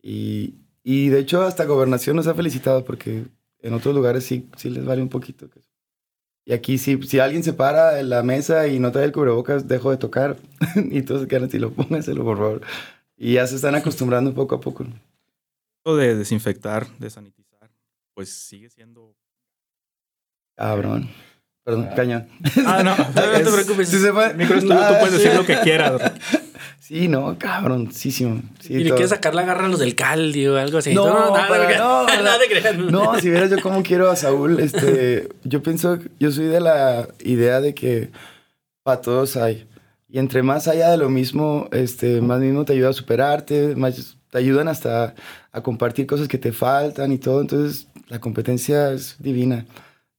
Y, 0.01 0.55
y 0.83 1.09
de 1.09 1.19
hecho 1.19 1.43
hasta 1.43 1.65
gobernación 1.65 2.15
nos 2.15 2.25
ha 2.25 2.33
felicitado 2.33 2.83
porque 2.83 3.25
en 3.61 3.73
otros 3.73 3.93
lugares 3.93 4.23
sí, 4.23 4.49
sí 4.55 4.69
les 4.71 4.85
vale 4.85 5.03
un 5.03 5.09
poquito. 5.09 5.47
Y 6.47 6.53
aquí 6.53 6.77
si, 6.77 7.03
si 7.03 7.19
alguien 7.19 7.43
se 7.43 7.51
para 7.51 7.99
en 7.99 8.09
la 8.09 8.23
mesa 8.23 8.69
y 8.69 8.79
no 8.79 8.93
trae 8.93 9.03
el 9.03 9.11
cubrebocas, 9.11 9.67
dejo 9.67 9.91
de 9.91 9.97
tocar. 9.97 10.37
y 10.75 11.01
todos 11.01 11.23
se 11.23 11.27
quedan 11.27 11.43
así, 11.43 11.59
lo 11.59 11.73
póngaselo 11.73 12.23
por 12.23 12.37
favor. 12.37 12.61
Y 13.17 13.33
ya 13.33 13.45
se 13.45 13.55
están 13.55 13.75
acostumbrando 13.75 14.33
poco 14.33 14.55
a 14.55 14.61
poco. 14.61 14.85
De 15.83 16.15
desinfectar, 16.15 16.87
de 16.99 17.09
sanitizar, 17.09 17.69
pues 18.13 18.29
sigue 18.29 18.69
siendo... 18.69 19.13
Cabrón. 20.55 21.09
Perdón, 21.65 21.89
cañón. 21.97 22.29
Ah, 22.65 22.81
no, 22.81 22.95
no, 22.97 23.05
te 23.13 23.51
preocupes. 23.51 23.89
Si 23.89 23.99
se 23.99 24.13
puede. 24.13 24.29
tú, 24.61 24.67
puedes 24.67 25.11
decir 25.11 25.33
lo 25.35 25.45
que 25.45 25.59
quieras. 25.59 26.01
Sí, 26.87 27.09
no, 27.09 27.37
cabroncísimo. 27.37 28.41
Sí, 28.61 28.75
y 28.75 28.83
le 28.85 28.91
quieres 28.91 29.09
sacar 29.09 29.35
la 29.35 29.43
garra 29.43 29.65
a 29.65 29.67
los 29.67 29.79
del 29.79 29.93
Caldi 29.93 30.47
o 30.47 30.55
algo 30.55 30.77
así. 30.77 30.93
No, 30.93 31.05
no, 31.05 31.35
no, 31.35 32.05
no, 32.89 32.89
no, 32.89 33.19
si 33.19 33.29
vieras 33.29 33.49
yo 33.49 33.57
cómo 33.61 33.83
quiero 33.83 34.09
a 34.09 34.15
Saúl, 34.15 34.61
este, 34.61 35.27
yo 35.43 35.61
pienso, 35.61 35.99
yo 36.17 36.31
soy 36.31 36.45
de 36.45 36.61
la 36.61 37.09
idea 37.19 37.59
de 37.59 37.75
que 37.75 38.09
para 38.83 39.01
todos 39.01 39.35
hay. 39.35 39.67
Y 40.07 40.17
entre 40.17 40.43
más 40.43 40.69
haya 40.69 40.89
de 40.89 40.95
lo 40.95 41.09
mismo, 41.09 41.67
este, 41.73 42.21
más 42.21 42.39
mismo 42.39 42.63
te 42.63 42.71
ayuda 42.71 42.91
a 42.91 42.93
superarte, 42.93 43.75
más 43.75 44.15
te 44.29 44.37
ayudan 44.37 44.69
hasta 44.69 45.13
a 45.51 45.61
compartir 45.61 46.07
cosas 46.07 46.29
que 46.29 46.37
te 46.37 46.53
faltan 46.53 47.11
y 47.11 47.17
todo. 47.17 47.41
Entonces, 47.41 47.89
la 48.07 48.21
competencia 48.21 48.93
es 48.93 49.17
divina. 49.19 49.65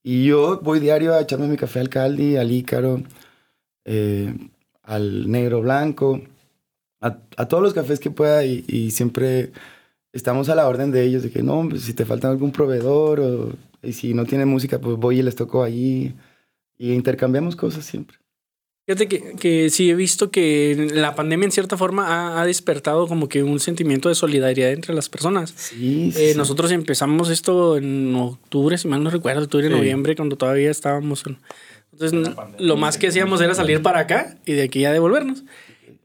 Y 0.03 0.27
yo 0.27 0.61
voy 0.61 0.81
diario 0.81 1.15
a 1.15 1.23
echarme 1.23 1.47
mi 1.47 1.57
café 1.57 1.81
al 1.81 1.89
Caldi, 1.89 2.37
al 2.37 2.53
Ícaro, 2.53 3.03
eh, 3.87 4.35
al 4.83 5.31
Negro 5.31 5.63
Blanco 5.63 6.21
a, 7.01 7.49
todos 7.49 7.63
los 7.63 7.75
cafés 7.75 8.01
que 8.01 8.11
pueda 8.11 8.45
y, 8.45 8.91
siempre 8.91 9.53
estamos 10.13 10.49
a 10.49 10.55
la 10.55 10.67
orden 10.67 10.91
de 10.91 11.05
ellos, 11.05 11.23
de 11.23 11.31
que 11.31 11.43
no, 11.43 11.69
pues, 11.69 11.83
si 11.83 11.93
te 11.95 12.05
falta 12.05 12.31
algún 12.31 12.53
proveedor 12.53 13.21
o 13.21 13.53
y 13.83 13.93
si 13.93 14.15
no 14.15 14.25
tiene 14.25 14.45
música, 14.45 14.81
pues 14.81 14.97
voy 14.97 15.21
y 15.21 15.23
les 15.23 15.37
toco 15.37 15.63
allí 15.63 16.15
y 16.77 16.93
intercambiamos 16.93 17.57
cosas 17.57 17.85
siempre. 17.85 18.19
Fíjate 18.87 19.07
que, 19.07 19.37
que 19.39 19.69
sí 19.69 19.91
he 19.91 19.95
visto 19.95 20.31
que 20.31 20.89
la 20.95 21.15
pandemia 21.15 21.45
en 21.45 21.53
cierta 21.53 21.77
forma 21.77 22.41
ha, 22.41 22.47
despertado 22.47 23.07
como 23.07 23.29
que 23.29 23.43
un 23.43 23.61
sentimiento 23.61 24.09
de 24.09 24.15
solidaridad 24.15 24.71
entre 24.71 24.95
las 24.95 25.11
personas. 25.11 25.53
Sí, 25.55 26.11
eh, 26.17 26.33
Nosotros 26.35 26.73
empezamos 26.73 27.29
esto 27.29 27.77
en 27.77 28.15
octubre, 28.15 28.79
si 28.79 28.89
mal 28.89 29.05
no 29.05 29.11
recuerdo, 29.11 29.43
octubre, 29.43 29.69
noviembre, 29.69 30.17
cuando 30.17 30.37
todavía 30.37 30.71
estábamos 30.71 31.27
en... 31.27 31.37
Entonces, 31.93 32.35
lo 32.59 32.77
más 32.77 32.97
que 32.97 33.09
hacíamos 33.09 33.41
era 33.43 33.55
salir 33.55 33.83
para 33.83 34.01
acá 34.01 34.39
y 34.47 34.53
de 34.53 34.63
aquí 34.63 34.81
ya 34.81 34.93
devolvernos. 34.93 35.45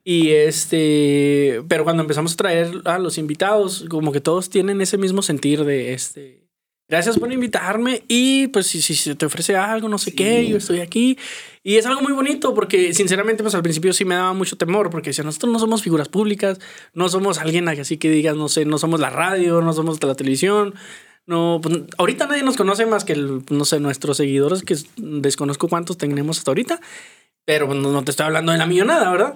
Y 0.03 0.31
este, 0.31 1.63
pero 1.67 1.83
cuando 1.85 2.01
empezamos 2.01 2.33
a 2.33 2.37
traer 2.37 2.71
a 2.85 2.99
los 2.99 3.17
invitados, 3.17 3.85
como 3.89 4.11
que 4.11 4.19
todos 4.19 4.49
tienen 4.49 4.81
ese 4.81 4.97
mismo 4.97 5.21
sentir 5.21 5.63
de 5.63 5.93
este, 5.93 6.43
gracias 6.89 7.17
por 7.17 7.31
invitarme 7.31 8.03
y 8.07 8.47
pues 8.47 8.67
si, 8.67 8.81
si 8.81 8.95
se 8.95 9.15
te 9.15 9.25
ofrece 9.25 9.55
algo, 9.55 9.87
no 9.87 9.97
sé 9.97 10.13
qué, 10.13 10.47
yo 10.47 10.57
estoy 10.57 10.81
aquí. 10.81 11.17
Y 11.63 11.77
es 11.77 11.85
algo 11.85 12.01
muy 12.01 12.11
bonito 12.11 12.53
porque 12.53 12.93
sinceramente 12.93 13.43
pues 13.43 13.55
al 13.55 13.63
principio 13.63 13.93
sí 13.93 14.03
me 14.03 14.15
daba 14.15 14.33
mucho 14.33 14.57
temor 14.57 14.89
porque 14.89 15.13
si 15.13 15.23
nosotros 15.23 15.51
no 15.51 15.59
somos 15.59 15.81
figuras 15.81 16.09
públicas, 16.09 16.59
no 16.93 17.07
somos 17.07 17.39
alguien 17.39 17.69
así 17.69 17.97
que 17.97 18.09
digas, 18.09 18.35
no 18.35 18.49
sé, 18.49 18.65
no 18.65 18.77
somos 18.77 18.99
la 18.99 19.09
radio, 19.09 19.61
no 19.61 19.73
somos 19.73 20.03
la 20.03 20.15
televisión. 20.15 20.75
No, 21.25 21.61
pues 21.63 21.79
ahorita 21.97 22.27
nadie 22.27 22.43
nos 22.43 22.57
conoce 22.57 22.85
más 22.85 23.05
que, 23.05 23.15
no 23.15 23.63
sé, 23.63 23.79
nuestros 23.79 24.17
seguidores, 24.17 24.61
que 24.61 24.75
desconozco 24.97 25.69
cuántos 25.69 25.97
tenemos 25.97 26.37
hasta 26.37 26.51
ahorita, 26.51 26.81
pero 27.45 27.73
no, 27.73 27.93
no 27.93 28.03
te 28.03 28.11
estoy 28.11 28.25
hablando 28.25 28.51
de 28.51 28.57
la 28.57 28.65
millonada, 28.65 29.09
¿verdad? 29.09 29.35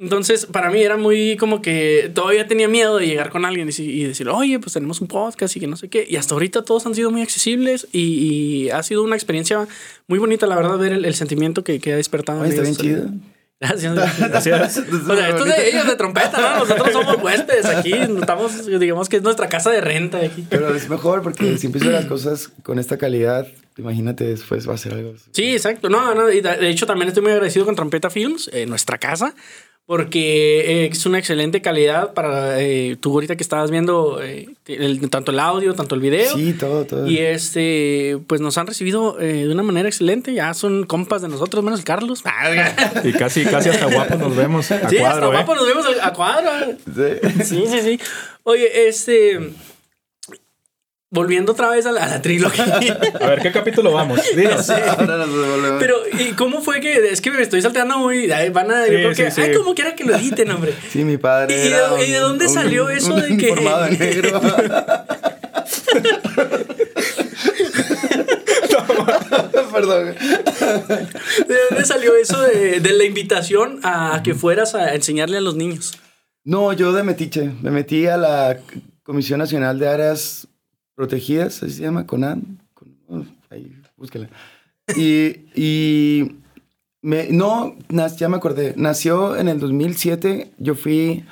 Entonces, 0.00 0.46
para 0.46 0.70
mí 0.70 0.80
era 0.80 0.96
muy 0.96 1.36
como 1.36 1.60
que 1.60 2.10
todavía 2.14 2.46
tenía 2.46 2.68
miedo 2.68 2.98
de 2.98 3.06
llegar 3.06 3.30
con 3.30 3.44
alguien 3.44 3.68
y, 3.76 4.04
decir, 4.04 4.28
oye, 4.28 4.60
pues 4.60 4.72
tenemos 4.72 5.00
un 5.00 5.08
podcast 5.08 5.56
y 5.56 5.60
que 5.60 5.66
no 5.66 5.76
sé 5.76 5.88
qué. 5.88 6.06
Y 6.08 6.16
hasta 6.16 6.34
ahorita 6.34 6.62
todos 6.62 6.86
han 6.86 6.94
sido 6.94 7.10
muy 7.10 7.22
accesibles 7.22 7.88
y, 7.92 8.68
ha 8.70 8.82
sido 8.82 9.02
una 9.02 9.16
experiencia 9.16 9.66
muy 10.06 10.18
bonita, 10.18 10.46
la 10.46 10.54
verdad, 10.54 10.78
ver 10.78 10.92
el, 10.92 11.14
sentimiento 11.14 11.64
que, 11.64 11.80
que, 11.80 11.92
ha 11.92 11.96
despertado. 11.96 12.44
está 12.44 12.62
bien 12.62 12.76
chido. 12.76 13.08
Gracias. 13.60 13.94
Gracias. 14.18 14.78
o 15.08 15.16
sea, 15.16 15.28
esto 15.30 15.44
de 15.44 15.68
ellos 15.68 15.86
de 15.86 15.96
trompeta, 15.96 16.40
¿no? 16.40 16.58
Nosotros 16.60 16.92
somos 16.92 17.22
huéspedes 17.22 17.66
aquí. 17.66 17.92
Estamos, 17.92 18.66
digamos 18.66 19.08
que 19.08 19.16
es 19.16 19.22
nuestra 19.22 19.48
casa 19.48 19.70
de 19.70 19.80
renta 19.80 20.18
aquí. 20.18 20.46
Pero 20.48 20.74
es 20.74 20.88
mejor 20.88 21.22
porque 21.22 21.58
si 21.58 21.66
empiezas 21.66 21.92
las 21.92 22.06
cosas 22.06 22.52
con 22.62 22.78
esta 22.78 22.98
calidad, 22.98 23.48
imagínate 23.76 24.24
después 24.24 24.68
va 24.68 24.74
a 24.74 24.78
ser 24.78 24.94
algo. 24.94 25.14
Sí, 25.32 25.52
exacto. 25.52 25.88
No, 25.88 26.14
no, 26.14 26.30
y 26.30 26.40
de 26.40 26.70
hecho 26.70 26.86
también 26.86 27.08
estoy 27.08 27.24
muy 27.24 27.32
agradecido 27.32 27.64
con 27.64 27.74
Trompeta 27.74 28.10
Films, 28.10 28.48
eh, 28.52 28.66
nuestra 28.66 28.98
casa, 28.98 29.34
porque 29.88 30.84
es 30.84 31.06
una 31.06 31.18
excelente 31.18 31.62
calidad 31.62 32.12
para 32.12 32.60
eh, 32.60 32.98
tú 33.00 33.14
ahorita 33.14 33.36
que 33.36 33.42
estabas 33.42 33.70
viendo 33.70 34.22
eh, 34.22 34.50
tanto 35.08 35.32
el 35.32 35.38
audio, 35.40 35.72
tanto 35.74 35.94
el 35.94 36.02
video. 36.02 36.36
Sí, 36.36 36.52
todo, 36.52 36.84
todo. 36.84 37.06
Y 37.06 37.16
este, 37.16 38.18
pues 38.26 38.42
nos 38.42 38.58
han 38.58 38.66
recibido 38.66 39.18
eh, 39.18 39.46
de 39.46 39.50
una 39.50 39.62
manera 39.62 39.88
excelente. 39.88 40.34
Ya 40.34 40.52
son 40.52 40.84
compas 40.84 41.22
de 41.22 41.28
nosotros, 41.28 41.64
menos 41.64 41.80
el 41.80 41.86
Carlos. 41.86 42.22
y 43.02 43.12
casi, 43.14 43.46
casi 43.46 43.70
hasta 43.70 43.86
guapo 43.86 44.16
nos 44.16 44.36
vemos 44.36 44.70
a 44.70 44.90
sí, 44.90 44.98
hasta 44.98 45.26
guapo 45.26 45.54
nos 45.54 45.66
vemos 45.66 45.86
a, 46.02 46.12
cuadro. 46.12 46.50
Sí. 46.94 47.44
sí, 47.44 47.80
sí, 47.82 48.00
Oye, 48.42 48.88
este 48.88 49.40
Volviendo 51.10 51.52
otra 51.52 51.70
vez 51.70 51.86
a 51.86 51.92
la, 51.92 52.20
trilogía. 52.20 52.64
A 53.20 53.26
ver, 53.28 53.40
¿qué 53.40 53.50
capítulo 53.50 53.92
vamos? 53.92 54.20
Dinos. 54.36 54.66
Pero, 55.78 55.96
¿y 56.18 56.32
cómo 56.32 56.60
fue 56.60 56.80
que.? 56.80 57.08
Es 57.10 57.22
que 57.22 57.30
me 57.30 57.40
estoy 57.40 57.62
salteando 57.62 57.96
muy. 57.98 58.26
Van 58.52 58.70
a. 58.70 58.86
yo 58.86 58.92
creo 58.92 59.14
que. 59.14 59.28
Ay, 59.40 59.54
como 59.54 59.74
quiera 59.74 59.94
que 59.94 60.04
lo 60.04 60.14
editen, 60.14 60.50
hombre. 60.50 60.74
Sí, 60.90 61.04
mi 61.04 61.16
padre. 61.16 61.54
¿Y, 61.54 61.68
de, 61.70 62.06
¿y 62.06 62.10
de 62.10 62.18
dónde 62.18 62.46
salió 62.48 62.90
eso 62.90 63.16
de 63.16 63.38
que.? 63.38 63.48
Formado 63.48 63.86
en 63.86 63.98
negro. 63.98 64.40
Perdón. 69.72 70.14
¿De 71.48 71.56
dónde 71.70 71.84
salió 71.86 72.16
eso 72.16 72.42
de, 72.42 72.80
de 72.80 72.92
la 72.92 73.04
invitación 73.04 73.80
a 73.82 74.20
que 74.22 74.34
fueras 74.34 74.74
a 74.74 74.94
enseñarle 74.94 75.38
a 75.38 75.40
los 75.40 75.56
niños? 75.56 75.92
No, 76.44 76.74
yo 76.74 76.92
de 76.92 77.02
metiche. 77.02 77.50
Me 77.62 77.70
metí 77.70 78.06
a 78.06 78.18
la 78.18 78.58
Comisión 79.04 79.38
Nacional 79.38 79.78
de 79.78 79.88
Áreas 79.88 80.47
protegidas, 80.98 81.62
así 81.62 81.74
se 81.74 81.82
llama, 81.82 82.08
CONAN. 82.08 82.58
Con, 82.74 83.30
ahí, 83.50 83.72
búsquela. 83.96 84.28
Y, 84.96 85.44
y 85.54 86.38
me, 87.02 87.28
no, 87.30 87.76
ya 88.16 88.28
me 88.28 88.36
acordé, 88.36 88.74
nació 88.76 89.36
en 89.36 89.46
el 89.46 89.60
2007, 89.60 90.50
yo 90.58 90.74
fui, 90.74 91.24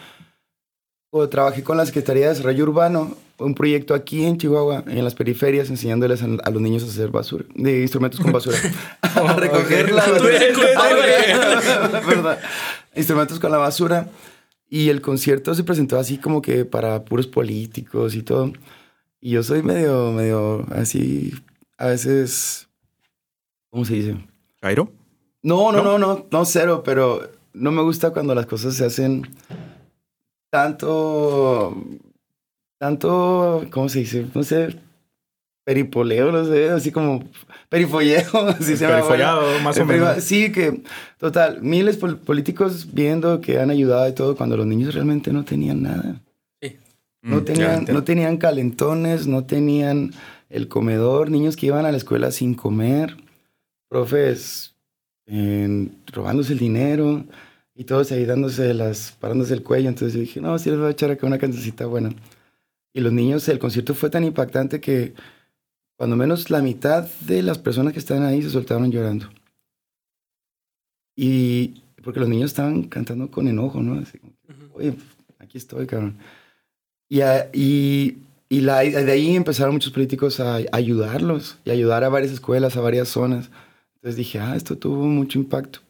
o 1.10 1.28
trabajé 1.28 1.64
con 1.64 1.76
la 1.76 1.84
Secretaría 1.84 2.26
de 2.26 2.28
Desarrollo 2.28 2.62
Urbano, 2.62 3.16
un 3.38 3.56
proyecto 3.56 3.94
aquí 3.94 4.24
en 4.24 4.38
Chihuahua, 4.38 4.84
en 4.86 5.02
las 5.02 5.16
periferias, 5.16 5.68
enseñándoles 5.68 6.22
a, 6.22 6.28
los 6.28 6.62
niños 6.62 6.84
a 6.84 6.86
hacer 6.86 7.08
basura, 7.08 7.44
de 7.52 7.80
instrumentos 7.80 8.20
con 8.20 8.30
basura. 8.30 8.58
a 9.00 9.32
recoger 9.32 9.90
la 9.90 10.06
basura. 10.06 10.38
instrumentos 12.94 13.40
con 13.40 13.50
la 13.50 13.58
basura. 13.58 14.08
Y 14.68 14.90
el 14.90 15.00
concierto 15.00 15.56
se 15.56 15.64
presentó 15.64 15.98
así 15.98 16.18
como 16.18 16.40
que 16.40 16.64
para 16.64 17.04
puros 17.04 17.26
políticos 17.26 18.14
y 18.14 18.22
todo. 18.22 18.52
Y 19.20 19.30
yo 19.30 19.42
soy 19.42 19.62
medio, 19.62 20.12
medio 20.12 20.66
así, 20.70 21.32
a 21.78 21.86
veces, 21.86 22.68
¿cómo 23.70 23.84
se 23.84 23.94
dice? 23.94 24.16
¿Cairo? 24.60 24.92
No, 25.42 25.72
no, 25.72 25.82
no, 25.82 25.98
no, 25.98 26.26
no, 26.30 26.44
cero, 26.44 26.82
pero 26.84 27.30
no 27.52 27.70
me 27.70 27.82
gusta 27.82 28.10
cuando 28.10 28.34
las 28.34 28.46
cosas 28.46 28.74
se 28.74 28.84
hacen 28.84 29.22
tanto, 30.50 31.76
tanto, 32.78 33.64
¿cómo 33.70 33.88
se 33.88 34.00
dice? 34.00 34.26
No 34.34 34.42
sé, 34.42 34.76
peripoleo, 35.64 36.30
no 36.30 36.44
sé, 36.44 36.70
así 36.70 36.92
como 36.92 37.24
perifolleo, 37.68 38.48
así 38.48 38.76
se 38.76 38.86
Perifollado, 38.86 39.58
más 39.60 39.78
o 39.78 39.84
menos. 39.84 40.22
Sí, 40.22 40.52
que, 40.52 40.82
total, 41.18 41.62
miles 41.62 42.00
de 42.00 42.14
políticos 42.14 42.92
viendo 42.92 43.40
que 43.40 43.58
han 43.58 43.70
ayudado 43.70 44.08
y 44.08 44.12
todo 44.14 44.36
cuando 44.36 44.56
los 44.56 44.66
niños 44.66 44.94
realmente 44.94 45.32
no 45.32 45.44
tenían 45.44 45.82
nada. 45.82 46.20
No 47.26 47.40
mm, 47.40 47.44
tenían, 47.44 47.84
no 47.86 48.04
tenían 48.04 48.36
calentones, 48.36 49.26
no 49.26 49.44
tenían 49.44 50.12
el 50.48 50.68
comedor, 50.68 51.28
niños 51.28 51.56
que 51.56 51.66
iban 51.66 51.84
a 51.84 51.90
la 51.90 51.96
escuela 51.96 52.30
sin 52.30 52.54
comer, 52.54 53.16
profes 53.88 54.74
robándose 56.12 56.52
el 56.52 56.60
dinero 56.60 57.24
y 57.74 57.82
todos 57.82 58.12
ahí 58.12 58.24
dándose 58.24 58.72
las, 58.74 59.16
parándose 59.18 59.54
el 59.54 59.64
cuello. 59.64 59.88
Entonces 59.88 60.14
yo 60.14 60.20
dije, 60.20 60.40
no, 60.40 60.56
sí 60.56 60.70
les 60.70 60.78
voy 60.78 60.86
a 60.86 60.92
echar 60.92 61.10
acá 61.10 61.26
una 61.26 61.38
cancioncita 61.38 61.86
buena. 61.86 62.10
Y 62.92 63.00
los 63.00 63.12
niños, 63.12 63.48
el 63.48 63.58
concierto 63.58 63.92
fue 63.94 64.08
tan 64.08 64.22
impactante 64.22 64.80
que 64.80 65.14
cuando 65.96 66.14
menos 66.14 66.48
la 66.48 66.62
mitad 66.62 67.08
de 67.22 67.42
las 67.42 67.58
personas 67.58 67.92
que 67.92 67.98
estaban 67.98 68.22
ahí 68.22 68.40
se 68.40 68.50
soltaron 68.50 68.92
llorando. 68.92 69.28
Y 71.16 71.82
porque 72.04 72.20
los 72.20 72.28
niños 72.28 72.52
estaban 72.52 72.84
cantando 72.84 73.32
con 73.32 73.48
enojo, 73.48 73.82
¿no? 73.82 74.00
Así 74.00 74.20
oye, 74.74 74.94
aquí 75.40 75.58
estoy, 75.58 75.88
cabrón. 75.88 76.18
Y, 77.08 77.20
y, 77.52 78.18
y 78.48 78.60
la, 78.60 78.80
de 78.80 79.10
ahí 79.10 79.34
empezaron 79.34 79.74
muchos 79.74 79.92
políticos 79.92 80.40
a, 80.40 80.60
ayudarlos 80.72 81.58
y 81.64 81.70
ayudar 81.70 82.04
a 82.04 82.08
varias 82.08 82.32
escuelas, 82.32 82.76
a 82.76 82.80
varias 82.80 83.08
zonas. 83.08 83.50
Entonces 83.96 84.16
dije, 84.16 84.38
ah, 84.38 84.54
esto 84.56 84.76
tuvo 84.78 85.04
mucho 85.06 85.38
impacto. 85.38 85.80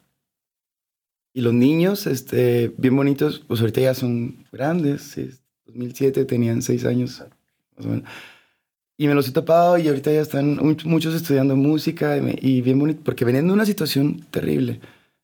Y 1.33 1.41
los 1.41 1.53
niños, 1.53 2.07
este, 2.07 2.73
bien 2.77 2.95
bonitos, 2.95 3.43
pues 3.47 3.59
ahorita 3.59 3.81
ya 3.81 3.93
son 3.93 4.47
grandes, 4.51 5.15
2007, 5.65 6.25
tenían 6.25 6.63
seis 6.63 6.83
años, 6.83 7.23
más 7.75 7.85
o 7.85 7.89
menos. 7.89 8.09
Y 8.97 9.07
me 9.07 9.13
los 9.13 9.27
he 9.27 9.31
topado 9.31 9.77
y 9.77 9.87
ahorita 9.87 10.11
ya 10.11 10.21
están 10.21 10.55
muchos 10.85 11.13
estudiando 11.13 11.55
música 11.55 12.17
y, 12.17 12.61
bien 12.61 12.79
bonito, 12.79 13.01
porque 13.03 13.23
venían 13.23 13.45
de 13.45 13.53
una 13.53 13.67
situación 13.67 14.25
terrible. 14.31 14.79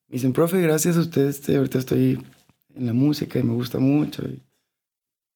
Me 0.07 0.13
dicen, 0.13 0.33
profe, 0.33 0.61
gracias 0.61 0.97
a 0.97 0.99
usted, 0.99 1.27
este, 1.27 1.55
ahorita 1.55 1.79
estoy 1.79 2.19
en 2.75 2.85
la 2.85 2.93
música 2.93 3.39
y 3.39 3.43
me 3.43 3.53
gusta 3.53 3.79
mucho. 3.79 4.21
Y, 4.21 4.39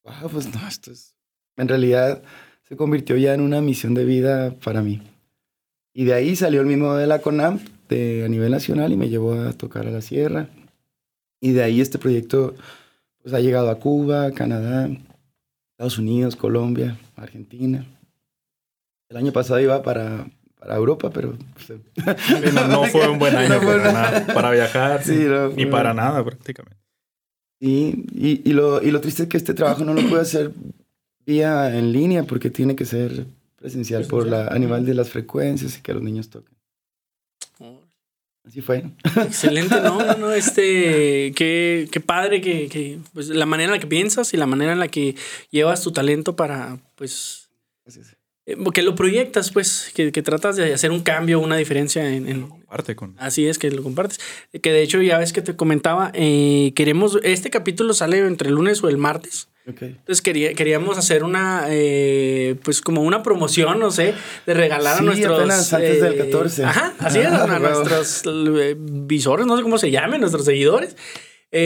wow, 0.08 0.30
pues 0.30 0.54
no, 0.54 0.68
esto 0.68 0.92
es... 0.92 1.14
En 1.58 1.68
realidad 1.68 2.22
se 2.68 2.76
convirtió 2.76 3.18
ya 3.18 3.34
en 3.34 3.42
una 3.42 3.62
misión 3.62 3.94
de 3.94 4.06
vida 4.06 4.54
para 4.64 4.82
mí. 4.82 5.02
Y 5.94 6.06
de 6.06 6.14
ahí 6.14 6.36
salió 6.36 6.62
el 6.62 6.68
mismo 6.68 6.96
de 6.96 7.08
la 7.08 7.20
CONAMP 7.20 7.62
de, 7.90 8.24
a 8.26 8.28
nivel 8.28 8.52
nacional 8.52 8.92
y 8.92 8.98
me 8.98 9.10
llevó 9.10 9.34
a 9.34 9.54
tocar 9.54 9.88
a 9.88 9.92
la 9.92 10.02
sierra. 10.02 10.50
Y 11.42 11.52
de 11.52 11.64
ahí 11.64 11.82
este 11.82 11.98
proyecto 11.98 12.56
pues, 13.24 13.34
ha 13.34 13.40
llegado 13.40 13.70
a 13.70 13.80
Cuba, 13.80 14.32
Canadá, 14.32 14.90
Estados 15.72 15.98
Unidos, 15.98 16.36
Colombia, 16.36 16.98
Argentina. 17.16 17.86
El 19.10 19.18
año 19.18 19.32
pasado 19.32 19.60
iba 19.60 19.82
para, 19.82 20.28
para 20.60 20.76
Europa, 20.76 21.10
pero... 21.10 21.38
Pues, 21.56 22.54
no, 22.54 22.84
fue 22.86 23.08
un 23.08 23.18
buen 23.18 23.36
año 23.38 23.60
para, 23.60 23.92
nada, 23.92 24.28
para 24.34 24.52
viajar, 24.52 25.02
ni 25.56 25.66
para 25.66 25.94
nada 25.94 26.24
prácticamente. 26.24 26.77
Y, 27.60 28.06
y, 28.14 28.42
y, 28.46 28.54
lo, 28.54 28.82
y 28.84 28.92
lo 28.92 29.02
triste 29.02 29.24
es 29.24 29.30
que 29.30 29.38
este 29.38 29.54
trabajo 29.54 29.84
no 29.84 29.94
lo 29.94 30.08
puedo 30.08 30.22
hacer 30.22 30.52
vía 31.26 31.76
en 31.76 31.92
línea 31.92 32.24
porque 32.24 32.50
tiene 32.50 32.76
que 32.76 32.86
ser 32.86 33.26
presencial 33.56 34.06
por 34.06 34.28
la 34.28 34.48
animal 34.48 34.86
de 34.86 34.94
las 34.94 35.10
frecuencias 35.10 35.78
y 35.78 35.82
que 35.82 35.94
los 35.94 36.04
niños 36.04 36.30
toquen. 36.30 36.56
Así 38.48 38.62
fue. 38.62 38.86
Excelente, 39.04 39.76
no, 39.82 40.16
no, 40.16 40.32
este, 40.32 41.34
qué, 41.36 41.90
qué 41.92 42.00
padre 42.00 42.40
que, 42.40 42.70
que, 42.70 42.98
pues, 43.14 43.28
la 43.28 43.46
manera 43.46 43.74
en 43.74 43.76
la 43.76 43.80
que 43.80 43.88
piensas 43.88 44.34
y 44.34 44.38
la 44.38 44.46
manera 44.46 44.72
en 44.72 44.80
la 44.80 44.88
que 44.88 45.16
llevas 45.52 45.82
tu 45.82 45.92
talento 45.92 46.38
para, 46.38 46.80
pues, 46.96 47.50
eh, 48.46 48.56
que 48.74 48.84
lo 48.84 48.96
proyectas, 48.96 49.52
pues, 49.52 49.92
que, 49.94 50.14
que, 50.14 50.22
tratas 50.22 50.56
de 50.56 50.74
hacer 50.74 50.92
un 50.92 51.02
cambio, 51.02 51.42
una 51.42 51.58
diferencia 51.58 52.10
en... 52.10 52.30
en 52.30 52.57
comparte 52.68 52.96
con... 52.96 53.16
Así 53.18 53.48
es, 53.48 53.58
que 53.58 53.72
lo 53.72 53.82
compartes. 53.82 54.20
Que 54.62 54.72
de 54.72 54.82
hecho, 54.82 55.02
ya 55.02 55.18
ves 55.18 55.32
que 55.32 55.42
te 55.42 55.56
comentaba, 55.56 56.12
eh, 56.14 56.74
queremos, 56.76 57.18
este 57.24 57.50
capítulo 57.50 57.94
sale 57.94 58.20
entre 58.20 58.50
el 58.50 58.56
lunes 58.56 58.84
o 58.84 58.90
el 58.90 58.98
martes. 58.98 59.48
Entonces 59.66 60.22
quería, 60.22 60.54
queríamos 60.54 60.98
hacer 60.98 61.26
una, 61.26 61.66
eh, 61.70 62.56
pues 62.64 62.80
como 62.80 63.02
una 63.02 63.22
promoción, 63.22 63.80
no 63.80 63.92
sé, 63.92 64.14
de 64.46 64.54
regalar 64.54 65.00
a 65.00 65.02
nuestros... 65.02 65.40
apenas 65.40 65.74
antes 65.74 66.02
del 66.02 66.18
14. 66.18 66.64
Ajá, 66.64 66.94
así 67.00 67.20
es, 67.20 67.26
a 67.28 67.60
nuestros 67.60 68.24
visores, 68.78 69.46
no 69.46 69.58
sé 69.58 69.64
cómo 69.64 69.78
se 69.78 69.92
llamen, 69.92 70.22
nuestros 70.22 70.46
seguidores, 70.46 70.96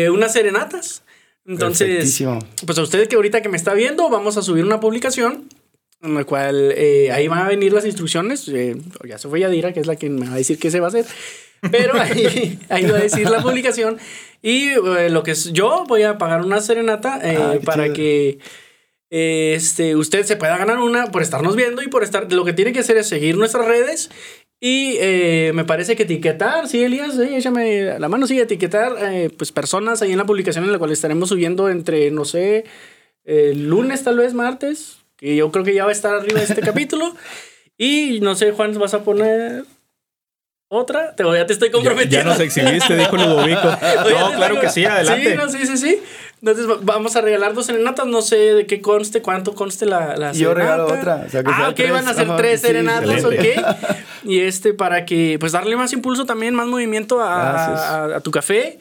unas 0.10 0.34
serenatas. 0.34 1.04
Entonces, 1.46 2.24
pues 2.66 2.78
a 2.80 2.82
usted 2.82 3.08
que 3.08 3.18
ahorita 3.18 3.42
que 3.42 3.50
me 3.50 3.58
está 3.58 3.76
viendo, 3.76 4.10
vamos 4.10 4.36
a 4.38 4.42
subir 4.42 4.66
una 4.66 4.80
publicación 4.80 5.48
en 6.04 6.16
la 6.16 6.24
cual 6.24 6.74
eh, 6.76 7.12
ahí 7.12 7.28
van 7.28 7.40
a 7.40 7.48
venir 7.48 7.74
las 7.74 7.86
instrucciones. 7.86 8.48
Eh, 8.48 8.76
ya 9.08 9.18
se 9.18 9.30
fue 9.30 9.40
Yadira, 9.40 9.74
que 9.74 9.80
es 9.80 9.88
la 9.88 9.96
que 9.96 10.10
me 10.10 10.28
va 10.28 10.34
a 10.34 10.38
decir 10.38 10.58
qué 10.58 10.72
se 10.72 10.80
va 10.80 10.88
a 10.88 10.90
hacer. 10.90 11.06
Pero 11.70 12.00
ahí, 12.00 12.60
ahí 12.70 12.86
va 12.86 12.98
a 12.98 13.02
decir 13.02 13.30
la 13.30 13.42
publicación. 13.42 13.98
Y 14.42 14.70
eh, 14.70 15.10
lo 15.10 15.24
que 15.24 15.32
es, 15.32 15.54
yo 15.54 15.86
voy 15.88 16.04
a 16.04 16.18
pagar 16.18 16.42
una 16.44 16.60
serenata 16.60 17.20
ah, 17.24 17.60
para 17.64 17.94
que 17.94 18.40
este, 19.12 19.96
usted 19.96 20.26
se 20.26 20.38
pueda 20.38 20.58
ganar 20.58 20.80
una 20.80 21.12
por 21.12 21.22
estarnos 21.22 21.56
viendo 21.56 21.84
y 21.84 21.88
por 21.88 22.04
estar. 22.04 22.32
Lo 22.32 22.46
que 22.46 22.54
tiene 22.54 22.74
que 22.74 22.80
hacer 22.80 22.98
es 22.98 23.08
seguir 23.08 23.38
nuestras 23.38 23.66
redes. 23.66 24.10
Y 24.64 25.00
me 25.54 25.66
parece 25.66 25.96
que 25.96 26.04
etiquetar, 26.04 26.68
sí, 26.68 26.84
Elías, 26.84 27.18
échame 27.18 27.98
la 27.98 28.10
mano, 28.10 28.28
sí, 28.28 28.40
etiquetar 28.40 28.94
pues 29.36 29.52
personas 29.52 30.04
ahí 30.04 30.12
en 30.12 30.20
la 30.20 30.28
publicación 30.28 30.64
en 30.66 30.72
la 30.72 30.78
cual 30.78 30.92
estaremos 30.92 31.30
subiendo 31.30 31.68
entre, 31.68 32.12
no 32.12 32.26
sé, 32.26 32.66
lunes, 33.26 34.04
tal 34.04 34.20
vez 34.20 34.36
martes, 34.36 35.01
que 35.22 35.36
yo 35.36 35.52
creo 35.52 35.64
que 35.64 35.74
ya 35.74 35.84
va 35.84 35.90
a 35.90 35.94
estar 35.94 36.16
arriba 36.16 36.40
de 36.40 36.46
este 36.46 36.62
capítulo. 36.62 37.16
Y 37.78 38.20
no 38.22 38.36
sé, 38.36 38.52
Juan, 38.52 38.78
¿vas 38.78 38.94
a 38.94 39.04
poner 39.04 39.64
otra? 40.68 41.16
Te, 41.16 41.24
ya 41.24 41.46
te 41.46 41.54
estoy 41.54 41.70
comprometiendo. 41.72 42.18
Ya, 42.18 42.24
nos 42.24 42.40
exhibiste, 42.40 42.96
dijo 42.96 43.16
Ludovico. 43.16 43.62
no, 44.20 44.32
claro 44.36 44.60
que 44.60 44.70
sí, 44.70 44.84
adelante. 44.84 45.32
Sí, 45.32 45.38
no, 45.38 45.50
sí, 45.50 45.66
sí, 45.66 45.78
sí. 45.78 46.04
Entonces 46.42 46.66
vamos 46.82 47.16
a 47.16 47.22
regalar 47.22 47.54
dos 47.54 47.68
serenatas. 47.68 48.08
No 48.08 48.22
sé 48.22 48.36
de 48.36 48.66
qué 48.66 48.82
conste, 48.82 49.22
cuánto 49.22 49.54
conste 49.54 49.86
la, 49.86 50.16
la 50.18 50.32
Yo 50.32 50.54
regalo 50.54 50.86
otra. 50.86 51.28
ah, 51.46 51.70
ok, 51.70 51.92
van 51.92 52.08
a 52.08 52.14
ser 52.14 52.36
tres 52.36 52.62
serenatas, 52.62 53.24
ok. 53.24 53.46
Y 54.24 54.40
este, 54.40 54.74
para 54.74 55.06
que, 55.06 55.38
pues 55.40 55.52
darle 55.52 55.76
más 55.76 55.94
impulso 55.94 56.26
también, 56.26 56.56
más 56.56 56.68
movimiento 56.68 57.22
a, 57.22 58.16
a 58.16 58.20
tu 58.22 58.32
café. 58.32 58.80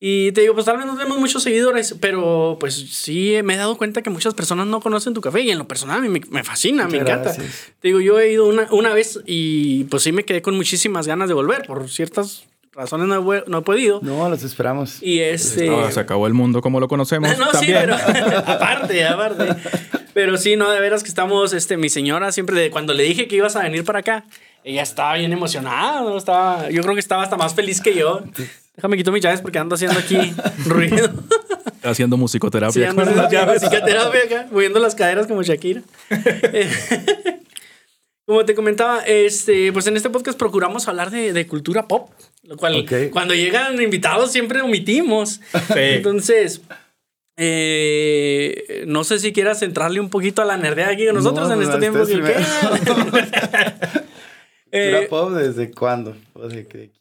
Y 0.00 0.30
te 0.32 0.42
digo, 0.42 0.54
pues 0.54 0.64
tal 0.64 0.76
vez 0.76 0.86
no 0.86 0.96
tenemos 0.96 1.18
muchos 1.18 1.42
seguidores, 1.42 1.96
pero 2.00 2.56
pues 2.60 2.74
sí 2.74 3.36
me 3.42 3.54
he 3.54 3.56
dado 3.56 3.76
cuenta 3.76 4.00
que 4.00 4.10
muchas 4.10 4.34
personas 4.34 4.68
no 4.68 4.80
conocen 4.80 5.12
tu 5.12 5.20
café 5.20 5.40
y 5.40 5.50
en 5.50 5.58
lo 5.58 5.66
personal 5.66 5.98
a 5.98 6.00
mí 6.00 6.20
me, 6.30 6.44
fascina, 6.44 6.86
me 6.86 6.98
encanta. 6.98 7.34
Te 7.34 7.42
digo, 7.88 8.00
yo 8.00 8.20
he 8.20 8.30
ido 8.32 8.46
una, 8.46 8.68
una 8.70 8.94
vez 8.94 9.18
y 9.26 9.84
pues 9.84 10.04
sí 10.04 10.12
me 10.12 10.24
quedé 10.24 10.40
con 10.40 10.56
muchísimas 10.56 11.08
ganas 11.08 11.28
de 11.28 11.34
volver 11.34 11.66
por 11.66 11.90
ciertas 11.90 12.46
razones 12.78 13.08
no 13.08 13.34
he, 13.34 13.44
no 13.48 13.58
he 13.58 13.62
podido. 13.62 13.98
No, 14.02 14.28
los 14.28 14.44
esperamos. 14.44 15.02
Y 15.02 15.18
este... 15.18 15.68
se 15.90 16.00
acabó 16.00 16.28
el 16.28 16.34
mundo 16.34 16.60
como 16.62 16.78
lo 16.78 16.86
conocemos. 16.86 17.36
no, 17.38 17.52
sí, 17.54 17.66
pero 17.66 17.94
aparte, 18.46 19.04
aparte. 19.04 19.56
Pero 20.14 20.36
sí, 20.36 20.54
no, 20.56 20.70
de 20.70 20.80
veras 20.80 21.02
que 21.02 21.08
estamos, 21.08 21.52
este, 21.52 21.76
mi 21.76 21.88
señora 21.88 22.30
siempre, 22.30 22.60
de, 22.60 22.70
cuando 22.70 22.94
le 22.94 23.02
dije 23.02 23.26
que 23.26 23.36
ibas 23.36 23.56
a 23.56 23.62
venir 23.64 23.84
para 23.84 23.98
acá, 23.98 24.24
ella 24.62 24.82
estaba 24.82 25.14
bien 25.14 25.32
emocionada, 25.32 26.02
¿no? 26.02 26.16
Estaba, 26.16 26.70
yo 26.70 26.82
creo 26.82 26.94
que 26.94 27.00
estaba 27.00 27.24
hasta 27.24 27.36
más 27.36 27.54
feliz 27.54 27.80
que 27.80 27.94
yo. 27.94 28.22
Déjame 28.78 28.96
quito 28.96 29.10
mis 29.10 29.20
llaves 29.20 29.40
porque 29.40 29.58
ando 29.58 29.74
haciendo 29.74 29.98
aquí 29.98 30.32
ruido. 30.64 31.10
Haciendo 31.82 32.16
musicoterapia. 32.16 32.72
Sí, 32.72 32.84
haciendo 32.84 33.46
musicoterapia 33.52 34.20
acá, 34.22 34.46
moviendo 34.52 34.78
las 34.78 34.94
caderas 34.94 35.26
como 35.26 35.42
Shakira. 35.42 35.82
como 38.24 38.44
te 38.44 38.54
comentaba, 38.54 39.00
este, 39.00 39.72
pues 39.72 39.88
en 39.88 39.96
este 39.96 40.10
podcast 40.10 40.38
procuramos 40.38 40.86
hablar 40.86 41.10
de, 41.10 41.32
de 41.32 41.46
cultura 41.48 41.88
pop, 41.88 42.10
lo 42.44 42.56
cual 42.56 42.86
cuando 43.10 43.34
llegan 43.34 43.82
invitados 43.82 44.30
siempre 44.30 44.62
omitimos. 44.62 45.40
Entonces, 45.74 46.60
eh, 47.36 48.84
no 48.86 49.02
sé 49.02 49.18
si 49.18 49.32
quieras 49.32 49.58
centrarle 49.58 49.98
un 49.98 50.08
poquito 50.08 50.40
a 50.40 50.44
la 50.44 50.56
nerdea 50.56 50.90
aquí 50.90 51.04
con 51.04 51.16
nosotros 51.16 51.50
en 51.50 51.62
este 51.62 51.78
tiempo. 51.80 51.98
¿Cultura 51.98 52.44
eh, 54.70 55.06
pop 55.10 55.32
desde 55.32 55.72
cuándo? 55.72 56.14
¿De 56.48 56.64
qué? 56.68 56.92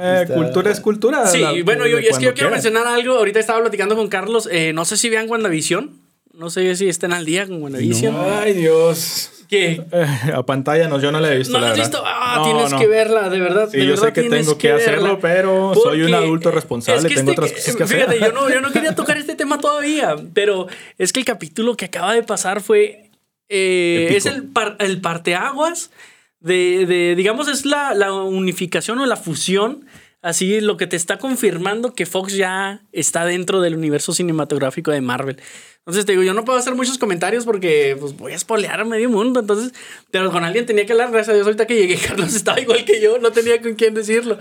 Eh, 0.00 0.26
cultura 0.32 0.70
es 0.70 0.80
cultura. 0.80 1.26
Sí, 1.26 1.42
bueno, 1.62 1.86
yo, 1.86 1.98
es 1.98 2.18
que 2.18 2.26
yo 2.26 2.34
quiero 2.34 2.50
mencionar 2.50 2.86
algo. 2.86 3.14
Ahorita 3.14 3.40
estaba 3.40 3.60
platicando 3.60 3.96
con 3.96 4.08
Carlos. 4.08 4.48
Eh, 4.50 4.72
no 4.72 4.84
sé 4.84 4.96
si 4.96 5.10
vean 5.10 5.28
WandaVision. 5.28 6.00
No 6.34 6.50
sé 6.50 6.76
si 6.76 6.88
estén 6.88 7.12
al 7.12 7.24
día 7.24 7.48
con 7.48 7.60
WandaVision. 7.60 8.14
Ay, 8.16 8.52
Dios. 8.52 9.32
¿Qué? 9.48 9.82
Eh, 9.90 10.06
a 10.34 10.44
pantalla 10.44 10.88
no, 10.88 11.00
yo 11.00 11.10
no 11.10 11.18
la 11.20 11.32
he 11.32 11.38
visto. 11.38 11.54
¿No 11.54 11.60
la, 11.60 11.72
has 11.72 11.78
visto? 11.78 12.00
Ah, 12.04 12.42
tienes 12.44 12.74
que 12.74 12.86
verla, 12.86 13.28
de 13.28 13.40
verdad. 13.40 13.68
Sí, 13.72 13.84
yo 13.84 13.96
sé 13.96 14.12
que 14.12 14.22
tengo 14.24 14.56
que, 14.56 14.70
hacerlo, 14.70 15.18
pero 15.20 15.72
soy 15.74 16.02
un 16.02 16.14
adulto 16.14 16.50
responsable, 16.50 17.08
tengo 17.08 17.30
este 17.30 17.32
otras 17.32 17.52
cosas 17.52 17.76
que 17.76 17.82
hacer. 17.82 18.00
Fíjate, 18.00 18.20
yo 18.20 18.32
no, 18.32 18.48
yo 18.50 18.60
no 18.60 18.70
quería 18.70 18.94
tocar 18.94 19.16
este 19.16 19.34
tema 19.34 19.58
todavía, 19.58 20.16
pero 20.34 20.68
es 20.98 21.12
que 21.12 21.20
el 21.20 21.26
capítulo 21.26 21.76
que 21.76 21.86
acaba 21.86 22.14
de 22.14 22.22
pasar 22.22 22.60
fue. 22.60 23.10
Eh, 23.48 24.12
es 24.14 24.26
el, 24.26 24.50
el 24.78 25.00
parteaguas 25.00 25.90
de, 26.40 26.86
de, 26.86 27.14
digamos, 27.16 27.48
es 27.48 27.66
la, 27.66 27.94
la 27.94 28.12
unificación 28.12 28.98
o 28.98 29.06
la 29.06 29.16
fusión 29.16 29.86
Así 30.20 30.60
lo 30.60 30.76
que 30.76 30.88
te 30.88 30.96
está 30.96 31.18
confirmando 31.18 31.94
que 31.94 32.04
Fox 32.04 32.34
ya 32.34 32.82
está 32.90 33.24
dentro 33.24 33.60
del 33.60 33.76
universo 33.76 34.12
cinematográfico 34.12 34.90
de 34.90 35.00
Marvel. 35.00 35.36
Entonces 35.78 36.04
te 36.06 36.12
digo, 36.12 36.24
yo 36.24 36.34
no 36.34 36.44
puedo 36.44 36.58
hacer 36.58 36.74
muchos 36.74 36.98
comentarios 36.98 37.44
porque 37.44 37.96
pues, 37.98 38.16
voy 38.16 38.32
a 38.32 38.34
espolear 38.34 38.80
a 38.80 38.84
medio 38.84 39.08
mundo. 39.10 39.38
Entonces, 39.38 39.72
pero 40.10 40.32
con 40.32 40.42
alguien 40.42 40.66
tenía 40.66 40.86
que 40.86 40.92
hablar. 40.92 41.12
Gracias 41.12 41.28
a 41.28 41.34
Dios, 41.34 41.46
ahorita 41.46 41.66
que 41.68 41.76
llegué, 41.76 41.96
Carlos 42.06 42.34
estaba 42.34 42.60
igual 42.60 42.84
que 42.84 43.00
yo, 43.00 43.18
no 43.18 43.30
tenía 43.30 43.62
con 43.62 43.74
quién 43.74 43.94
decirlo. 43.94 44.38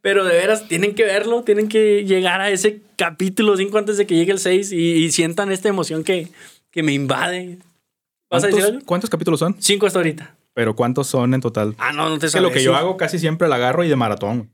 Pero 0.00 0.24
de 0.24 0.34
veras, 0.34 0.66
tienen 0.66 0.96
que 0.96 1.04
verlo, 1.04 1.44
tienen 1.44 1.68
que 1.68 2.04
llegar 2.04 2.40
a 2.40 2.50
ese 2.50 2.82
capítulo 2.96 3.56
5 3.56 3.78
antes 3.78 3.98
de 3.98 4.06
que 4.06 4.16
llegue 4.16 4.32
el 4.32 4.40
6 4.40 4.72
y, 4.72 5.12
sientan 5.12 5.52
esta 5.52 5.68
emoción 5.68 6.02
que, 6.02 6.28
que 6.72 6.82
me 6.82 6.92
invade. 6.92 7.58
¿Vas 8.28 8.42
a 8.42 8.48
decir 8.48 8.64
algo? 8.64 8.80
¿Cuántos 8.84 9.08
capítulos 9.08 9.38
son? 9.38 9.56
Cinco 9.60 9.86
hasta 9.86 10.00
ahorita. 10.00 10.34
Pero 10.54 10.74
¿cuántos 10.74 11.06
son 11.06 11.34
en 11.34 11.40
total? 11.40 11.74
Ah, 11.78 11.92
no, 11.92 12.08
no 12.08 12.18
te 12.18 12.28
sabes. 12.28 12.34
que 12.34 12.40
lo 12.40 12.52
que 12.52 12.62
yo 12.62 12.74
hago 12.76 12.96
casi 12.96 13.18
siempre 13.18 13.48
la 13.48 13.56
agarro 13.56 13.84
y 13.84 13.88
de 13.88 13.96
maratón. 13.96 14.50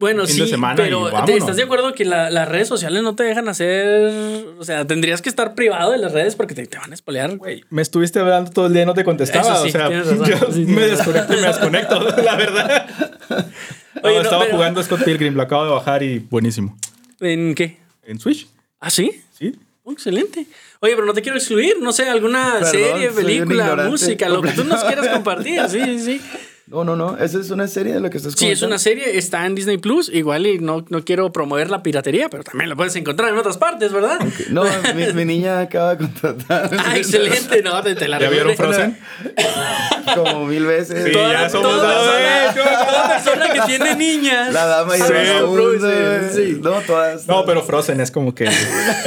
Bueno, 0.00 0.24
sí, 0.24 0.42
pero 0.76 1.10
¿estás 1.28 1.56
de 1.56 1.62
acuerdo 1.62 1.92
que 1.92 2.06
las 2.06 2.48
redes 2.48 2.68
sociales 2.68 3.02
no 3.02 3.14
te 3.14 3.22
dejan 3.22 3.50
hacer... 3.50 4.46
O 4.58 4.64
sea, 4.64 4.86
tendrías 4.86 5.20
que 5.20 5.28
estar 5.28 5.54
privado 5.54 5.92
de 5.92 5.98
las 5.98 6.12
redes 6.12 6.36
porque 6.36 6.54
te, 6.54 6.78
van 6.78 6.90
a 6.90 6.94
espolear. 6.94 7.36
Güey, 7.36 7.64
me 7.68 7.82
estuviste 7.82 8.18
hablando 8.18 8.50
todo 8.50 8.68
el 8.68 8.72
día 8.72 8.84
y 8.84 8.86
no 8.86 8.94
te 8.94 9.04
contestaba. 9.04 9.60
o 9.60 9.68
sea, 9.68 9.90
yo 10.04 10.48
me 10.66 10.86
desconecto 10.86 11.34
y 11.34 11.36
me 11.36 11.48
desconecto, 11.48 12.00
la 12.22 12.34
verdad. 12.34 12.86
Oye, 14.02 14.20
estaba 14.22 14.46
jugando 14.50 14.82
Scott 14.82 15.04
Pilgrim, 15.04 15.34
lo 15.34 15.42
acabo 15.42 15.64
de 15.64 15.70
bajar 15.70 16.02
y 16.02 16.18
buenísimo. 16.18 16.78
¿En 17.20 17.54
qué? 17.54 17.76
En 18.02 18.18
Switch. 18.18 18.48
¿Ah, 18.80 18.88
sí? 18.88 19.22
Sí. 19.38 19.54
Oh, 19.84 19.92
excelente. 19.92 20.46
Oye, 20.82 20.94
pero 20.94 21.06
no 21.06 21.12
te 21.12 21.20
quiero 21.20 21.36
excluir, 21.36 21.74
no 21.80 21.92
sé, 21.92 22.08
alguna 22.08 22.64
serie, 22.64 23.10
película, 23.10 23.76
música, 23.88 24.28
lo 24.28 24.40
que 24.40 24.52
tú 24.52 24.64
nos 24.64 24.82
quieras 24.82 25.08
compartir, 25.08 25.60
sí, 25.68 25.82
sí, 25.84 26.00
sí. 26.00 26.20
No, 26.70 26.84
no, 26.84 26.94
no. 26.94 27.18
Esa 27.18 27.40
es 27.40 27.50
una 27.50 27.66
serie 27.66 27.94
de 27.94 28.00
lo 28.00 28.10
que 28.10 28.18
estás 28.18 28.34
Sí, 28.36 28.48
es 28.48 28.62
una 28.62 28.78
serie. 28.78 29.18
Está 29.18 29.44
en 29.44 29.56
Disney 29.56 29.78
Plus. 29.78 30.08
Igual 30.08 30.46
y 30.46 30.60
no, 30.60 30.84
no 30.88 31.04
quiero 31.04 31.32
promover 31.32 31.68
la 31.68 31.82
piratería, 31.82 32.28
pero 32.28 32.44
también 32.44 32.70
la 32.70 32.76
puedes 32.76 32.94
encontrar 32.94 33.30
en 33.30 33.38
otras 33.38 33.58
partes, 33.58 33.92
¿verdad? 33.92 34.20
No, 34.50 34.62
mi, 35.14 35.24
niña 35.24 35.58
acaba 35.58 35.96
de 35.96 36.06
contratar. 36.06 36.70
ah, 36.78 36.96
excelente. 36.96 37.60
No, 37.62 37.82
te, 37.82 38.06
la 38.06 38.20
¿Ya 38.20 38.30
vieron 38.30 38.54
Frozen? 38.54 38.96
Como 40.14 40.46
mil 40.46 40.64
veces. 40.64 41.06
Sí, 41.06 41.12
toda, 41.12 41.32
ya 41.32 41.50
somos 41.50 41.72
toda, 41.72 42.52
persona, 42.54 42.86
toda 42.86 43.08
persona 43.08 43.52
que 43.52 43.60
tiene 43.66 43.96
niñas. 43.96 44.52
La 44.52 44.66
dama 44.66 44.96
y 44.96 45.00
el 45.00 45.06
sí, 45.06 45.12
No, 46.52 46.80
todas, 46.80 47.26
No, 47.26 47.44
pero 47.44 47.62
Frozen 47.62 48.00
es 48.00 48.10
como 48.10 48.34
que... 48.34 48.48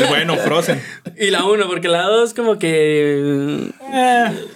bueno, 0.09 0.35
Frozen. 0.37 0.81
Y 1.17 1.29
la 1.29 1.45
uno, 1.45 1.67
porque 1.67 1.87
la 1.87 2.03
dos 2.03 2.33
como 2.33 2.57
que... 2.57 3.69
Eh. 3.93 4.47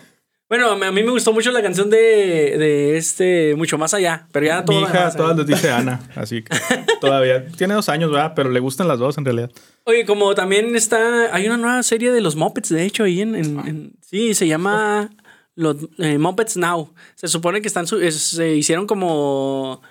Bueno, 0.50 0.72
a 0.72 0.92
mí 0.92 1.04
me 1.04 1.12
gustó 1.12 1.34
mucho 1.34 1.52
la 1.52 1.62
canción 1.62 1.90
de, 1.90 1.98
de 1.98 2.98
este 2.98 3.54
Mucho 3.58 3.78
Más 3.78 3.94
Allá, 3.94 4.30
pero 4.32 4.46
ya 4.46 4.64
todo 4.64 4.78
Mi 4.78 4.84
hija 4.84 5.12
todas 5.12 5.36
lo 5.36 5.44
dice 5.44 5.70
Ana, 5.70 6.00
así 6.16 6.42
que 6.42 6.58
todavía 7.02 7.46
tiene 7.48 7.74
dos 7.74 7.90
años, 7.90 8.10
¿verdad? 8.10 8.32
Pero 8.34 8.50
le 8.50 8.62
gustan 8.62 8.88
las 8.88 8.98
dos 8.98 9.18
en 9.18 9.26
realidad. 9.26 9.52
Oye, 9.84 10.06
como 10.06 10.34
también 10.36 10.74
está, 10.78 11.36
hay 11.36 11.48
una 11.48 11.58
nueva 11.58 11.84
serie 11.84 12.14
de 12.14 12.22
los 12.22 12.38
Muppets, 12.38 12.70
de 12.70 12.86
hecho, 12.86 13.04
ahí 13.04 13.20
en, 13.20 13.36
en, 13.36 13.92
sí, 14.02 14.34
se 14.34 14.48
llama 14.48 15.10
los 15.56 15.76
eh, 15.98 16.18
Muppets 16.18 16.56
Now. 16.56 16.94
Se 17.16 17.28
supone 17.28 17.62
que 17.62 17.68
están, 17.68 17.86
se 17.86 18.56
hicieron 18.56 18.88
como 18.88 19.82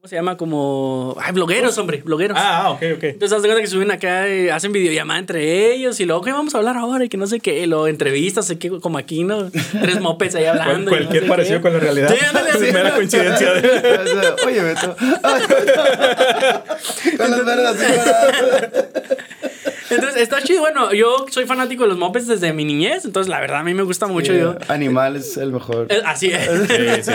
¿Cómo 0.00 0.08
se 0.08 0.16
llama? 0.16 0.38
Como. 0.38 1.14
Ay, 1.20 1.32
blogueros, 1.32 1.76
hombre, 1.76 2.00
blogueros. 2.02 2.34
Ah, 2.40 2.62
ah 2.62 2.70
ok, 2.70 2.82
ok. 2.96 3.02
Entonces, 3.02 3.36
haz 3.36 3.42
de 3.42 3.48
cuenta 3.48 3.60
que 3.60 3.66
suben 3.66 3.90
acá, 3.90 4.28
eh, 4.28 4.50
hacen 4.50 4.72
videollamada 4.72 5.20
entre 5.20 5.74
ellos 5.74 6.00
y 6.00 6.06
luego, 6.06 6.22
¿qué 6.22 6.32
vamos 6.32 6.54
a 6.54 6.58
hablar 6.58 6.78
ahora? 6.78 7.04
Y 7.04 7.10
que 7.10 7.18
no 7.18 7.26
sé 7.26 7.38
qué, 7.38 7.66
lo 7.66 7.86
entrevistas, 7.86 8.46
sé 8.46 8.58
que 8.58 8.70
como 8.80 8.96
aquí, 8.96 9.24
¿no? 9.24 9.50
Tres 9.50 10.00
mopes 10.00 10.34
ahí 10.36 10.44
hablando. 10.46 10.90
cualquier 10.90 11.28
parecido 11.28 11.60
con 11.60 11.74
la 11.74 11.80
realidad. 11.80 12.14
Sí, 12.14 12.24
ándale, 12.24 12.50
Primera 12.58 12.94
coincidencia. 12.94 13.52
De... 13.52 14.34
Oye, 14.46 14.62
Beto. 14.62 14.96
con 17.18 17.30
las 17.30 17.44
verdes 17.44 17.66
así. 17.66 17.84
Entonces, 19.90 20.22
está 20.22 20.40
chido. 20.42 20.60
Bueno, 20.60 20.94
yo 20.94 21.26
soy 21.28 21.44
fanático 21.44 21.82
de 21.82 21.90
los 21.90 21.98
mopeds 21.98 22.26
desde 22.26 22.54
mi 22.54 22.64
niñez. 22.64 23.04
Entonces, 23.04 23.28
la 23.28 23.38
verdad, 23.38 23.58
a 23.58 23.64
mí 23.64 23.74
me 23.74 23.82
gusta 23.82 24.06
mucho. 24.06 24.32
yo. 24.32 24.56
Animal 24.68 25.16
es 25.16 25.36
el 25.36 25.52
mejor. 25.52 25.88
Eh, 25.90 26.00
así 26.06 26.28
es. 26.32 26.48
Sí, 26.68 27.02
sí. 27.02 27.12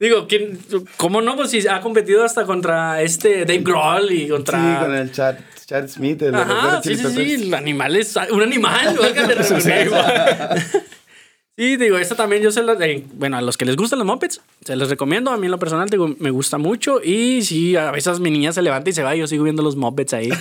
Digo, 0.00 0.26
¿quién, 0.26 0.58
¿cómo 0.96 1.22
no? 1.22 1.36
Pues 1.36 1.50
si 1.50 1.66
ha 1.68 1.80
competido 1.80 2.24
hasta 2.24 2.44
contra 2.44 3.00
este 3.02 3.44
Dave 3.44 3.60
Grohl 3.60 4.10
y 4.10 4.28
contra. 4.28 4.58
Sí, 4.58 4.84
con 4.84 4.94
el 4.94 5.12
Chad, 5.12 5.36
Chad 5.66 5.88
Smith. 5.88 6.22
El 6.22 6.34
Ajá, 6.34 6.82
sí, 6.82 6.96
sí, 6.96 7.06
sí. 7.14 7.34
El 7.34 7.54
animal 7.54 7.96
es 7.96 8.16
un 8.30 8.42
animal. 8.42 8.96
sí, 11.56 11.76
digo, 11.76 11.98
esta 11.98 12.16
también 12.16 12.42
yo 12.42 12.50
se 12.50 12.62
la. 12.62 12.76
bueno, 13.14 13.36
a 13.36 13.40
los 13.40 13.56
que 13.56 13.64
les 13.64 13.76
gustan 13.76 14.00
los 14.00 14.06
mopeds, 14.06 14.40
se 14.64 14.76
los 14.76 14.90
recomiendo. 14.90 15.30
A 15.30 15.36
mí 15.36 15.46
en 15.46 15.52
lo 15.52 15.58
personal 15.58 15.88
digo, 15.88 16.14
me 16.18 16.30
gusta 16.30 16.58
mucho. 16.58 17.00
Y 17.02 17.42
sí, 17.42 17.76
a 17.76 17.92
veces 17.92 18.18
mi 18.18 18.30
niña 18.30 18.52
se 18.52 18.62
levanta 18.62 18.90
y 18.90 18.92
se 18.92 19.04
va 19.04 19.14
y 19.14 19.20
yo 19.20 19.28
sigo 19.28 19.44
viendo 19.44 19.62
los 19.62 19.76
mopeds 19.76 20.14
ahí. 20.14 20.30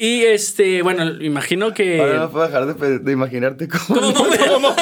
Y 0.00 0.22
este, 0.22 0.82
bueno, 0.82 1.04
imagino 1.20 1.74
que. 1.74 2.00
Ahora 2.00 2.18
no 2.18 2.30
puedo 2.30 2.46
dejar 2.46 2.72
de, 2.72 2.98
de 3.00 3.12
imaginarte 3.12 3.66
cómo. 3.66 4.00
¿Cómo, 4.00 4.26
cómo 4.48 4.76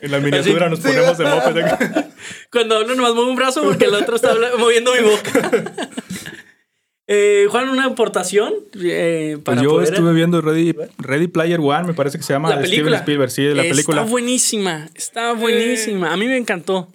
En 0.00 0.10
la 0.10 0.20
miniatura 0.20 0.68
nos 0.68 0.80
ponemos 0.80 1.18
de 1.18 1.24
moped. 1.24 2.04
Cuando 2.52 2.76
hablo 2.76 2.94
nomás 2.94 3.14
muevo 3.14 3.30
un 3.30 3.36
brazo 3.36 3.62
porque 3.62 3.86
el 3.86 3.94
otro 3.94 4.16
está 4.16 4.34
moviendo 4.58 4.92
mi 4.94 5.02
boca. 5.02 5.50
Eh, 7.10 7.46
Juan, 7.50 7.70
una 7.70 7.86
aportación 7.86 8.52
eh, 8.78 9.38
para 9.42 9.62
pues 9.62 9.64
Yo 9.64 9.80
estuve 9.80 10.12
viendo 10.12 10.42
Ready, 10.42 10.76
Ready, 10.98 11.28
Player 11.28 11.58
One, 11.58 11.84
me 11.84 11.94
parece 11.94 12.18
que 12.18 12.22
se 12.22 12.34
llama 12.34 12.50
la 12.50 12.60
película. 12.60 12.98
Steven 12.98 13.00
Spielberg, 13.00 13.30
sí, 13.30 13.44
de 13.44 13.54
la 13.54 13.62
película. 13.62 14.02
Está 14.02 14.10
buenísima, 14.10 14.88
está 14.94 15.32
buenísima. 15.32 16.12
A 16.12 16.18
mí 16.18 16.26
me 16.26 16.36
encantó. 16.36 16.88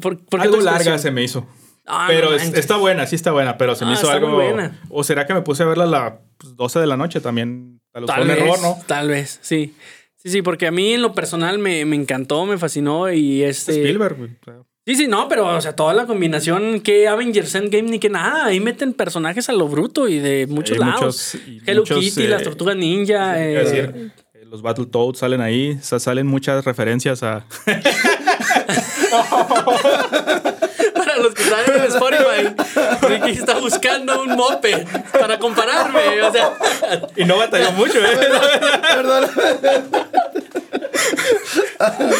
¿Por, 0.00 0.20
algo 0.38 0.60
larga 0.60 0.96
se 0.98 1.10
me 1.10 1.24
hizo. 1.24 1.44
Ah, 1.86 2.06
pero 2.06 2.36
está 2.36 2.76
buena, 2.76 3.04
sí 3.08 3.16
está 3.16 3.32
buena, 3.32 3.58
pero 3.58 3.74
se 3.74 3.84
me 3.84 3.90
ah, 3.90 3.94
hizo 3.94 4.08
algo. 4.08 4.30
Buena. 4.30 4.78
O 4.90 5.02
será 5.02 5.26
que 5.26 5.34
me 5.34 5.42
puse 5.42 5.64
a 5.64 5.66
verla 5.66 5.84
a 5.84 5.88
las 5.88 6.12
12 6.56 6.78
de 6.78 6.86
la 6.86 6.96
noche 6.96 7.20
también. 7.20 7.80
A 7.92 7.98
los 7.98 8.06
tal 8.08 8.28
vez, 8.28 8.38
error, 8.38 8.60
¿no? 8.62 8.78
Tal 8.86 9.08
vez, 9.08 9.40
sí. 9.42 9.74
Sí, 10.22 10.28
sí, 10.28 10.42
porque 10.42 10.66
a 10.66 10.70
mí 10.70 10.92
en 10.92 11.00
lo 11.00 11.14
personal 11.14 11.58
me, 11.58 11.80
encantó, 11.80 12.44
me 12.44 12.58
fascinó 12.58 13.10
y 13.10 13.42
este... 13.42 13.72
Spielberg, 13.72 14.38
Sí, 14.86 14.94
sí, 14.94 15.06
no, 15.06 15.28
pero 15.28 15.46
o 15.46 15.60
sea, 15.60 15.76
toda 15.76 15.94
la 15.94 16.04
combinación 16.04 16.80
que 16.80 17.08
Avengers 17.08 17.54
Endgame 17.54 17.90
ni 17.90 17.98
que 17.98 18.10
nada, 18.10 18.46
ahí 18.46 18.60
meten 18.60 18.92
personajes 18.92 19.48
a 19.48 19.52
lo 19.52 19.68
bruto 19.68 20.08
y 20.08 20.18
de 20.18 20.46
muchos 20.46 20.78
lados. 20.78 21.36
Hello 21.64 21.84
Kitty, 21.84 22.26
las 22.26 22.42
eh, 22.42 22.44
tortugas 22.44 22.76
ninja. 22.76 23.42
Eh, 23.42 23.54
decir, 23.54 24.12
eh, 24.34 24.44
los 24.44 24.62
Battletoads 24.62 25.18
salen 25.18 25.40
ahí, 25.40 25.78
o 25.80 25.82
sea, 25.82 25.98
salen 25.98 26.26
muchas 26.26 26.64
referencias 26.64 27.22
a... 27.22 27.46
los 31.22 31.34
que 31.34 31.42
están 31.42 31.60
en 31.74 31.82
Spotify, 31.84 32.54
Ricky 33.02 33.30
está 33.38 33.58
buscando 33.58 34.22
un 34.22 34.36
mope 34.36 34.86
para 35.12 35.38
compararme. 35.38 36.22
O 36.22 36.32
sea. 36.32 36.52
Y 37.16 37.24
no 37.24 37.38
batalló 37.38 37.72
mucho, 37.72 37.98
¿eh? 37.98 38.18
Perdón. 38.94 39.30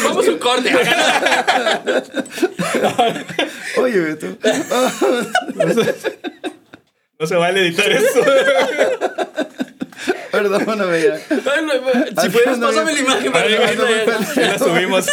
Vamos 0.03 0.27
un 0.27 0.37
corte. 0.39 0.71
Oye, 3.77 3.99
Beto. 3.99 4.37
No 7.19 7.27
se 7.27 7.35
vale 7.35 7.61
editar 7.61 7.91
eso. 7.91 8.19
Perdóname 10.31 11.01
ya. 11.01 11.17
Si 11.17 12.29
puedes, 12.29 12.57
pásame 12.57 12.93
la 12.93 12.99
imagen 12.99 13.31
para 13.31 13.47
que 13.47 14.41
la 14.41 14.57
subimos. 14.57 15.05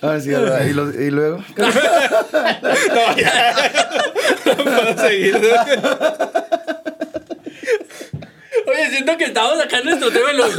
Ah, 0.00 0.18
sí, 0.18 0.30
¿Y, 0.30 0.72
lo, 0.72 1.00
y 1.00 1.10
luego. 1.10 1.44
no, 1.58 3.16
ya. 3.16 3.54
No 4.46 4.56
puedo 4.64 4.98
seguir. 4.98 5.36
Oye, 8.66 8.90
siento 8.90 9.16
que 9.18 9.24
estamos 9.24 9.60
acá 9.60 9.78
en 9.80 9.84
nuestro 9.84 10.10
tema 10.10 10.32
los. 10.32 10.56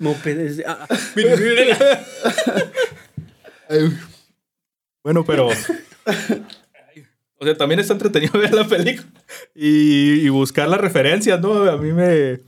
Mopedes. 0.00 0.62
Ah, 0.66 0.86
bueno, 5.02 5.24
pero. 5.24 5.48
O 7.38 7.44
sea, 7.44 7.56
también 7.56 7.80
está 7.80 7.94
entretenido 7.94 8.38
ver 8.38 8.52
la 8.52 8.68
película 8.68 9.08
y, 9.54 10.26
y 10.26 10.28
buscar 10.28 10.68
las 10.68 10.80
referencias, 10.80 11.40
¿no? 11.40 11.64
A 11.70 11.76
mí 11.76 11.92
me 11.92 12.40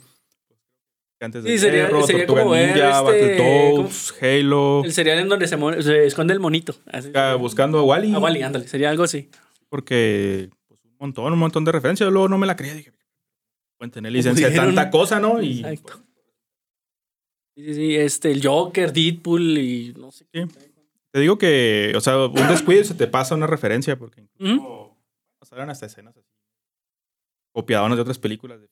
antes 1.24 1.44
de 1.44 1.50
sí, 1.50 1.58
sería, 1.58 1.88
sería 2.06 2.26
como 2.26 2.54
Ninja, 2.54 3.00
este, 3.00 3.38
Battletoads, 3.38 4.14
Halo. 4.20 4.82
El 4.84 4.92
serial 4.92 5.18
en 5.18 5.28
donde 5.28 5.46
se, 5.46 5.82
se 5.82 6.06
esconde 6.06 6.34
el 6.34 6.40
monito. 6.40 6.74
buscando 7.38 7.78
a 7.78 7.82
Wally. 7.82 8.14
A 8.14 8.18
Wally, 8.18 8.42
ándale, 8.42 8.68
sería 8.68 8.90
algo 8.90 9.04
así. 9.04 9.28
Porque 9.68 10.50
pues, 10.68 10.80
un 10.84 10.96
montón, 10.98 11.32
un 11.32 11.38
montón 11.38 11.64
de 11.64 11.72
referencias. 11.72 12.10
Luego 12.10 12.28
no 12.28 12.38
me 12.38 12.46
la 12.46 12.56
creía. 12.56 12.74
Dije, 12.74 12.92
pueden 13.78 13.90
tener 13.90 14.12
licencia 14.12 14.50
de 14.50 14.56
tanta 14.56 14.90
cosa, 14.90 15.18
¿no? 15.18 15.42
Y, 15.42 15.60
Exacto. 15.60 16.02
Sí, 17.54 17.64
sí, 17.64 17.74
sí, 17.74 17.96
este, 17.96 18.30
el 18.30 18.46
Joker, 18.46 18.92
Deadpool 18.92 19.58
y 19.58 19.94
no 19.98 20.10
sé 20.10 20.26
qué. 20.32 20.46
Te 21.10 21.20
digo 21.20 21.36
que, 21.36 21.92
o 21.94 22.00
sea, 22.00 22.16
un 22.26 22.48
descuido 22.48 22.82
se 22.84 22.94
te 22.94 23.06
pasa 23.06 23.34
una 23.34 23.46
referencia 23.46 23.98
porque 23.98 24.22
incluso 24.22 24.96
pasaron 25.38 25.68
hasta 25.68 25.86
escenas 25.86 26.16
así. 26.16 26.26
Copiadonas 27.52 27.98
de 27.98 28.02
otras 28.02 28.18
películas 28.18 28.62
de 28.62 28.68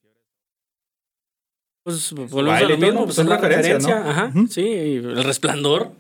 pues 1.83 2.13
volvemos 2.13 2.61
a 2.61 2.69
lo 2.69 2.79
mismo, 2.79 3.05
pues, 3.07 3.19
es 3.19 3.27
la 3.27 3.37
referencia, 3.39 3.99
¿no? 4.01 4.11
Ajá, 4.11 4.33
sí, 4.49 4.69
el 4.97 5.25
resplandor. 5.25 5.93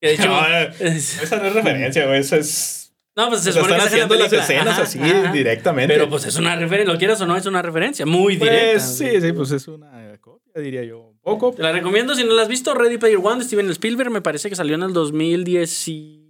Que 0.00 0.08
de 0.08 0.14
hecho, 0.14 0.28
no, 0.28 0.46
esa 0.46 1.36
no 1.36 1.46
es 1.46 1.54
referencia, 1.54 2.06
güey, 2.06 2.20
eso 2.20 2.36
es... 2.36 2.94
No, 3.16 3.28
pues 3.28 3.42
se 3.42 3.52
supone 3.52 3.74
que 3.74 3.82
haciendo 3.82 4.14
las 4.14 4.32
escenas 4.32 4.78
así 4.78 4.98
directamente. 5.32 5.92
Pero 5.92 6.08
pues 6.08 6.24
es 6.26 6.36
una 6.36 6.54
referencia, 6.54 6.92
lo 6.92 6.98
quieras 6.98 7.20
o 7.20 7.26
no, 7.26 7.36
es 7.36 7.44
una 7.44 7.60
referencia 7.60 8.06
muy 8.06 8.38
pues, 8.38 8.50
directa. 8.50 8.80
Sí, 8.80 9.20
sí, 9.20 9.32
pues 9.32 9.50
es 9.50 9.66
una 9.68 10.16
copia, 10.20 10.62
diría 10.62 10.84
yo. 10.84 11.00
Un 11.00 11.18
poco. 11.18 11.52
Te 11.52 11.62
la 11.62 11.72
recomiendo 11.72 12.14
si 12.14 12.24
no 12.24 12.32
la 12.32 12.42
has 12.42 12.48
visto, 12.48 12.72
Ready 12.72 12.98
Player 12.98 13.18
One 13.20 13.38
de 13.38 13.44
Steven 13.44 13.68
Spielberg, 13.70 14.10
me 14.10 14.22
parece 14.22 14.48
que 14.48 14.56
salió 14.56 14.76
en 14.76 14.84
el 14.84 14.92
2010 14.92 15.88
y... 15.88 16.26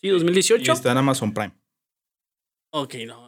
Sí, 0.00 0.08
2018. 0.08 0.72
Y 0.72 0.74
está 0.74 0.92
en 0.92 0.98
Amazon 0.98 1.34
Prime. 1.34 1.52
Ok, 2.70 2.94
no, 3.06 3.27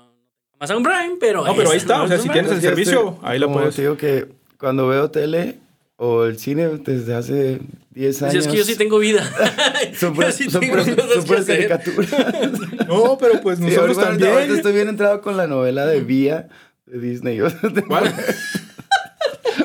un 0.68 0.83
Prime, 0.83 1.16
pero. 1.18 1.44
No, 1.44 1.57
pero 1.57 1.70
ahí 1.70 1.79
está. 1.79 2.03
O 2.03 2.09
sea, 2.09 2.18
si 2.18 2.29
tienes 2.29 2.53
el 2.53 2.61
servicio, 2.61 3.18
ahí 3.23 3.38
lo 3.38 3.51
puedes. 3.53 3.75
Te 3.75 3.83
digo 3.83 3.96
que 3.96 4.29
cuando 4.59 4.87
veo 4.88 5.11
tele 5.11 5.59
o 5.96 6.25
el 6.25 6.38
cine 6.38 6.68
desde 6.68 7.14
hace 7.14 7.61
10 7.90 8.23
años. 8.23 8.46
es 8.46 8.49
que 8.49 8.59
yo 8.59 8.64
sí 8.64 8.77
tengo 8.77 8.99
vida. 8.99 9.23
son 9.94 10.14
puras, 10.14 10.35
sí 10.35 10.51
son 10.51 10.61
caricaturas. 10.61 12.11
no, 12.88 13.18
pero 13.18 13.40
pues 13.40 13.59
nosotros 13.61 13.96
sí, 13.96 14.03
también. 14.03 14.33
Ahorita 14.33 14.55
estoy 14.55 14.73
bien 14.73 14.88
entrado 14.88 15.20
con 15.23 15.37
la 15.37 15.46
novela 15.46 15.87
de 15.87 16.01
Vía 16.01 16.49
de 16.87 16.99
Disney. 16.99 17.40
¿Cuál? 17.88 18.14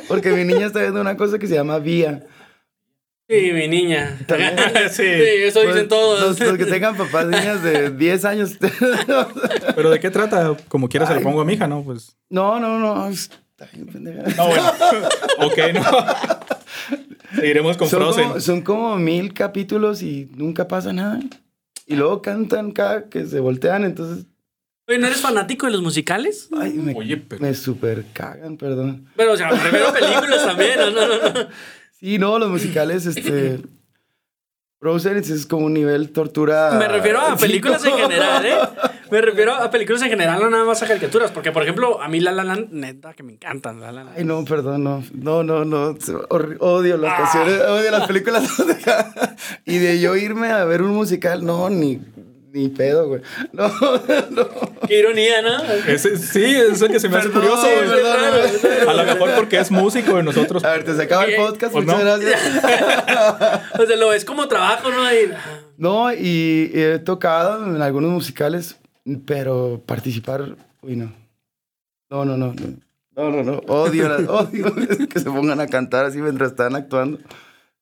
Porque 0.08 0.32
mi 0.32 0.44
niña 0.44 0.68
está 0.68 0.80
viendo 0.82 1.02
una 1.02 1.18
cosa 1.18 1.40
que 1.40 1.48
se 1.48 1.56
llama 1.56 1.80
Vía. 1.80 2.26
Sí, 3.28 3.52
mi 3.54 3.68
niña. 3.68 4.20
sí. 4.92 5.04
eso 5.04 5.62
dicen 5.62 5.74
pues, 5.74 5.88
todos. 5.88 6.40
Los, 6.40 6.58
que 6.58 6.66
tengan 6.66 6.96
papás 6.96 7.26
niñas 7.26 7.64
de 7.64 7.90
10 7.98 8.26
años. 8.26 8.52
Pero 9.76 9.90
¿de 9.90 10.00
qué 10.00 10.12
trata? 10.12 10.56
Como 10.68 10.88
quieras 10.90 11.10
se 11.10 11.16
lo 11.16 11.22
pongo 11.22 11.42
a 11.42 11.46
mi 11.46 11.54
hija, 11.54 11.68
¿no? 11.68 11.84
Pues. 11.84 12.16
No, 12.30 12.60
no, 12.60 12.78
no. 12.78 13.10
No, 13.10 14.48
bueno. 14.48 14.74
ok, 15.40 15.58
no. 15.74 15.84
Seguiremos 17.36 17.78
con 17.78 17.90
son 17.90 18.00
Frozen. 18.02 18.28
Como, 18.28 18.40
son 18.42 18.62
como 18.62 18.96
mil 18.98 19.34
capítulos 19.34 20.04
y 20.04 20.30
nunca 20.36 20.68
pasa 20.68 20.94
nada. 20.94 21.20
Y 21.88 21.96
luego 21.96 22.22
cantan 22.22 22.72
cada 22.72 23.10
que 23.10 23.26
se 23.26 23.40
voltean, 23.40 23.86
entonces. 23.86 24.26
Oye, 24.88 25.00
¿no 25.00 25.08
eres 25.08 25.22
fanático 25.22 25.66
de 25.66 25.72
los 25.72 25.82
musicales? 25.82 26.50
Ay, 26.56 26.74
me, 26.74 26.94
Oye, 26.94 27.18
pero... 27.18 27.42
me 27.42 27.56
super 27.56 28.06
cagan, 28.14 28.58
perdón. 28.58 29.08
Pero, 29.16 29.34
o 29.34 29.38
sea, 29.38 29.50
primero 29.50 29.92
películas 29.92 30.46
también, 30.46 30.78
no, 30.78 30.92
no, 30.92 31.08
no. 31.08 31.48
Sí, 32.06 32.20
no, 32.20 32.38
los 32.38 32.52
musicales, 32.52 33.04
este. 33.08 33.62
Frozen 34.80 35.18
es 35.18 35.48
como 35.48 35.66
un 35.66 35.74
nivel 35.74 36.12
tortura. 36.12 36.78
Me 36.78 36.88
refiero 36.88 37.20
a 37.20 37.36
películas 37.36 37.84
en 37.84 37.98
general, 37.98 38.46
¿eh? 38.46 38.58
Me 39.12 39.22
refiero 39.22 39.56
a 39.56 39.72
películas 39.72 40.04
en 40.04 40.10
general, 40.10 40.40
no 40.40 40.52
nada 40.52 40.66
más 40.66 40.84
a 40.84 40.88
caricaturas. 40.88 41.32
Porque, 41.32 41.52
por 41.52 41.64
ejemplo, 41.64 42.00
a 42.00 42.08
mí 42.08 42.20
La 42.20 42.32
La 42.32 42.44
Land, 42.44 42.68
neta, 42.72 43.16
que 43.16 43.24
me 43.24 43.34
encantan. 43.34 43.80
La 43.80 43.92
La 43.92 44.04
Land. 44.04 44.18
Ay, 44.18 44.24
no, 44.24 44.46
perdón, 44.46 44.84
no. 44.84 45.04
No, 45.14 45.44
no, 45.44 45.66
no. 45.66 45.98
Odio 46.60 46.98
las 46.98 47.14
ah. 47.14 47.18
canciones, 47.18 47.62
odio 47.62 47.90
las 47.90 48.06
películas. 48.06 48.44
y 49.66 49.80
de 49.80 50.00
yo 50.00 50.16
irme 50.16 50.52
a 50.52 50.64
ver 50.66 50.84
un 50.84 50.92
musical, 50.92 51.44
no, 51.44 51.72
ni 51.72 52.02
ni 52.56 52.70
pedo, 52.70 53.08
güey. 53.10 53.22
No, 53.52 53.68
no. 54.32 54.48
Qué 54.88 55.00
ironía, 55.00 55.42
¿no? 55.42 55.60
sí, 55.98 56.56
es 56.56 56.82
el 56.82 56.90
que 56.90 57.00
se 57.02 57.10
me 57.10 57.18
hace 57.18 57.30
curioso, 57.30 57.68
güey. 57.68 58.88
A 58.88 58.94
lo 58.94 59.04
mejor 59.04 59.36
porque 59.36 59.60
es 59.60 59.70
músico 59.72 60.16
de 60.16 60.24
nosotros. 60.24 60.64
A 60.64 60.72
ver, 60.72 60.86
te 60.86 60.96
se 60.96 61.04
acaba 61.04 61.26
el 61.26 61.36
podcast, 61.36 61.76
muchas 61.76 62.00
gracias. 62.00 62.42
o 63.80 63.86
sea, 63.86 63.96
lo 63.98 64.10
ves 64.10 64.24
como 64.24 64.48
trabajo, 64.48 64.90
¿no? 64.90 65.04
No, 65.78 66.14
y, 66.14 66.72
he 66.74 67.00
tocado 67.00 67.76
en 67.76 67.82
algunos 67.82 68.12
musicales, 68.12 68.78
pero 69.26 69.82
participar, 69.86 70.56
uy, 70.82 70.96
no. 70.96 71.14
No, 72.10 72.24
no, 72.24 72.38
no. 72.38 72.56
No, 73.18 73.32
no, 73.32 73.44
no. 73.44 73.58
Odio, 73.68 74.08
odio 74.30 74.74
que 75.10 75.20
se 75.20 75.26
pongan 75.26 75.60
a 75.60 75.68
cantar 75.68 76.06
así 76.06 76.20
mientras 76.20 76.52
están 76.52 76.76
actuando. 76.76 77.20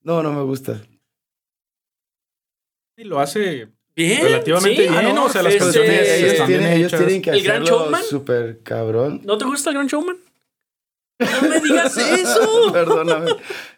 No, 0.01 0.23
no 0.23 0.33
me 0.33 0.41
gusta. 0.41 0.81
Y 2.97 3.03
lo 3.03 3.19
hace 3.19 3.69
Bien. 3.95 4.23
Relativamente 4.23 4.81
bien, 4.81 4.93
ah, 4.93 5.13
no, 5.13 5.25
O 5.25 5.29
sea, 5.29 5.43
las 5.43 5.53
este, 5.53 5.65
canciones 5.65 6.09
ellos, 6.09 6.45
tienen, 6.47 6.73
ellos 6.73 6.91
tienen 6.91 7.21
que 7.21 7.29
¿El 7.29 7.43
Gran 7.43 7.63
Showman? 7.63 8.03
Súper 8.03 8.61
cabrón. 8.63 9.21
¿No 9.23 9.37
te 9.37 9.45
gusta 9.45 9.69
el 9.69 9.75
Gran 9.75 9.87
Showman? 9.87 10.17
No 11.19 11.47
me 11.47 11.59
digas 11.61 11.95
eso. 11.95 12.71
Perdóname. 12.73 13.31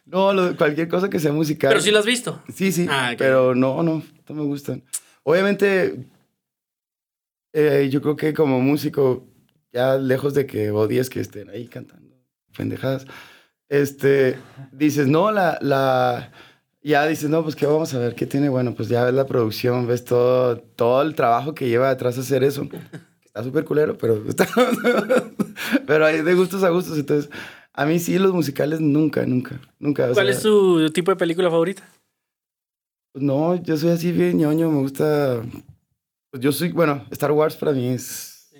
No, 0.05 0.33
cualquier 0.57 0.87
cosa 0.87 1.09
que 1.09 1.19
sea 1.19 1.31
musical. 1.31 1.69
Pero 1.69 1.81
sí 1.81 1.91
lo 1.91 1.99
has 1.99 2.05
visto. 2.05 2.41
Sí, 2.53 2.71
sí. 2.71 2.87
Ah, 2.89 3.13
pero 3.17 3.55
no, 3.55 3.83
no, 3.83 4.01
no 4.27 4.35
me 4.35 4.43
gustan. 4.43 4.83
Obviamente, 5.23 5.95
eh, 7.53 7.89
yo 7.91 8.01
creo 8.01 8.15
que 8.15 8.33
como 8.33 8.61
músico, 8.61 9.27
ya 9.71 9.97
lejos 9.97 10.33
de 10.33 10.45
que 10.45 10.71
odies 10.71 11.09
que 11.09 11.19
estén 11.19 11.49
ahí 11.49 11.67
cantando 11.67 12.15
pendejadas, 12.55 13.05
este, 13.69 14.37
dices, 14.71 15.07
no, 15.07 15.31
la, 15.31 15.57
la, 15.61 16.31
ya 16.91 17.07
dices, 17.07 17.31
no, 17.31 17.41
pues 17.41 17.55
qué 17.55 17.65
vamos 17.65 17.91
a 17.95 17.97
ver, 17.97 18.13
qué 18.13 18.27
tiene, 18.27 18.47
bueno, 18.47 18.75
pues 18.75 18.89
ya 18.89 19.03
ves 19.03 19.13
la 19.15 19.25
producción, 19.25 19.87
ves 19.87 20.05
todo, 20.05 20.59
todo 20.59 21.01
el 21.01 21.15
trabajo 21.15 21.55
que 21.55 21.67
lleva 21.67 21.89
detrás 21.89 22.15
de 22.15 22.21
hacer 22.21 22.43
eso. 22.43 22.67
Está 23.25 23.43
súper 23.43 23.65
culero, 23.65 23.97
pero 23.97 24.23
pero 25.87 26.05
hay 26.05 26.21
de 26.21 26.35
gustos 26.35 26.63
a 26.63 26.69
gustos, 26.69 26.99
entonces 26.99 27.31
a 27.73 27.87
mí 27.87 27.97
sí 27.97 28.19
los 28.19 28.33
musicales 28.33 28.81
nunca, 28.81 29.25
nunca, 29.25 29.59
nunca. 29.79 30.13
¿Cuál 30.13 30.29
es 30.29 30.43
tu 30.43 30.91
tipo 30.91 31.09
de 31.09 31.17
película 31.17 31.49
favorita? 31.49 31.81
Pues 33.13 33.25
no, 33.25 33.55
yo 33.55 33.77
soy 33.77 33.89
así 33.89 34.11
bien 34.11 34.37
ñoño, 34.37 34.69
me 34.69 34.81
gusta, 34.81 35.41
pues 36.29 36.43
yo 36.43 36.51
soy, 36.51 36.71
bueno, 36.71 37.03
Star 37.09 37.31
Wars 37.31 37.55
para 37.55 37.71
mí 37.71 37.87
es... 37.87 38.53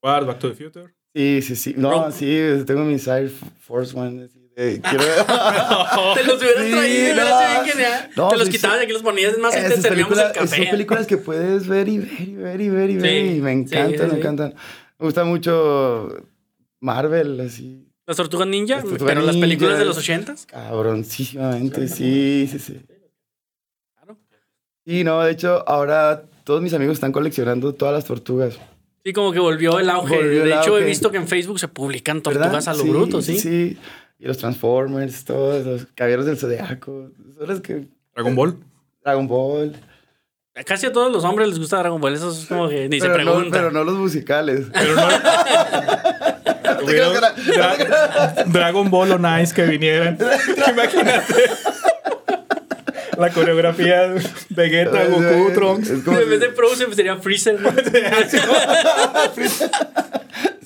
Wars, 0.00 0.24
Back 0.24 0.38
to 0.38 0.50
the 0.50 0.54
Future. 0.54 0.94
Sí, 1.12 1.42
sí, 1.42 1.56
sí, 1.56 1.74
no, 1.76 2.12
sí, 2.12 2.38
tengo 2.66 2.84
mi 2.84 3.00
Side 3.00 3.30
Force 3.30 3.98
One, 3.98 4.28
eh, 4.56 4.80
quiero... 4.82 5.04
Te 6.14 6.24
los 6.24 6.40
hubieras 6.40 6.70
traído, 6.70 7.14
no, 7.16 7.38
bien 7.38 7.64
genial. 7.66 8.10
No, 8.16 8.28
Te 8.28 8.36
los 8.36 8.48
quitabas 8.48 8.80
y 8.80 8.84
aquí 8.84 8.92
los 8.92 9.02
ponías, 9.02 9.32
es 9.32 9.38
más, 9.38 9.54
te 9.54 9.80
servíamos 9.80 10.18
el 10.18 10.32
café. 10.32 10.56
Son 10.56 10.66
películas 10.70 11.06
que 11.06 11.16
puedes 11.16 11.66
ver 11.66 11.88
y 11.88 11.98
ver 11.98 12.20
y 12.20 12.34
ver 12.34 12.60
y 12.60 12.68
ver 12.68 12.90
y 12.90 12.96
ver. 12.96 13.26
y 13.26 13.40
me 13.40 13.52
encantan, 13.52 14.10
me 14.10 14.18
encantan. 14.18 14.54
Me 14.98 15.06
gusta 15.06 15.24
mucho 15.24 16.28
Marvel, 16.80 17.40
así. 17.40 17.88
¿Las 18.06 18.16
Tortugas 18.16 18.46
Ninja? 18.46 18.82
Las 18.84 19.02
¿Pero 19.02 19.22
las 19.22 19.36
películas 19.36 19.78
de 19.78 19.84
los 19.86 19.96
ochentas? 19.96 20.46
Cabroncísimamente, 20.46 21.88
sí, 21.88 22.48
sí, 22.50 22.58
sí. 22.58 22.80
Claro. 23.96 24.18
Y 24.84 25.04
no, 25.04 25.22
de 25.22 25.32
hecho, 25.32 25.64
ahora 25.66 26.24
todos 26.44 26.60
mis 26.60 26.74
amigos 26.74 26.94
están 26.94 27.12
coleccionando 27.12 27.74
todas 27.74 27.94
las 27.94 28.04
tortugas. 28.04 28.58
Sí, 29.04 29.12
como 29.12 29.32
que 29.32 29.38
volvió 29.38 29.78
el 29.78 29.90
auge. 29.90 30.22
de 30.22 30.54
hecho, 30.54 30.78
he 30.78 30.84
visto 30.84 31.10
que 31.10 31.16
en 31.16 31.28
Facebook 31.28 31.58
se 31.58 31.68
publican 31.68 32.22
tortugas 32.22 32.68
a 32.68 32.74
lo 32.74 32.84
bruto, 32.84 33.20
¿sí? 33.20 33.38
Sí, 33.38 33.78
y 34.24 34.26
los 34.26 34.38
Transformers, 34.38 35.24
todos 35.24 35.66
los 35.66 35.86
Caballeros 35.94 36.24
del 36.24 36.38
Zodiaco. 36.38 37.10
Son 37.38 37.46
los 37.46 37.60
que... 37.60 37.88
Dragon 38.14 38.34
Ball. 38.34 38.56
Dragon 39.04 39.28
Ball. 39.28 39.76
Casi 40.64 40.86
a 40.86 40.92
todos 40.92 41.12
los 41.12 41.24
hombres 41.24 41.48
les 41.48 41.58
gusta 41.58 41.76
Dragon 41.80 42.00
Ball, 42.00 42.14
eso 42.14 42.30
es 42.30 42.46
como 42.46 42.68
que 42.70 42.88
ni 42.88 43.00
se 43.00 43.10
pregunta. 43.10 43.50
pero 43.50 43.70
no 43.70 43.84
los 43.84 43.96
musicales. 43.96 44.68
Pero 44.72 44.94
no. 44.94 45.08
Dragon 48.52 48.90
Ball 48.90 49.12
o 49.12 49.18
Nice 49.18 49.54
que 49.54 49.64
vinieran. 49.64 50.16
Imagínate. 50.70 51.34
La 53.18 53.30
coreografía 53.30 54.08
de 54.08 54.22
Vegeta, 54.48 55.04
Goku, 55.04 55.52
Trunks. 55.52 55.90
En 55.90 56.04
vez 56.04 56.40
de 56.40 56.50
Frozen 56.52 56.94
sería 56.94 57.16
Freezer. 57.16 57.58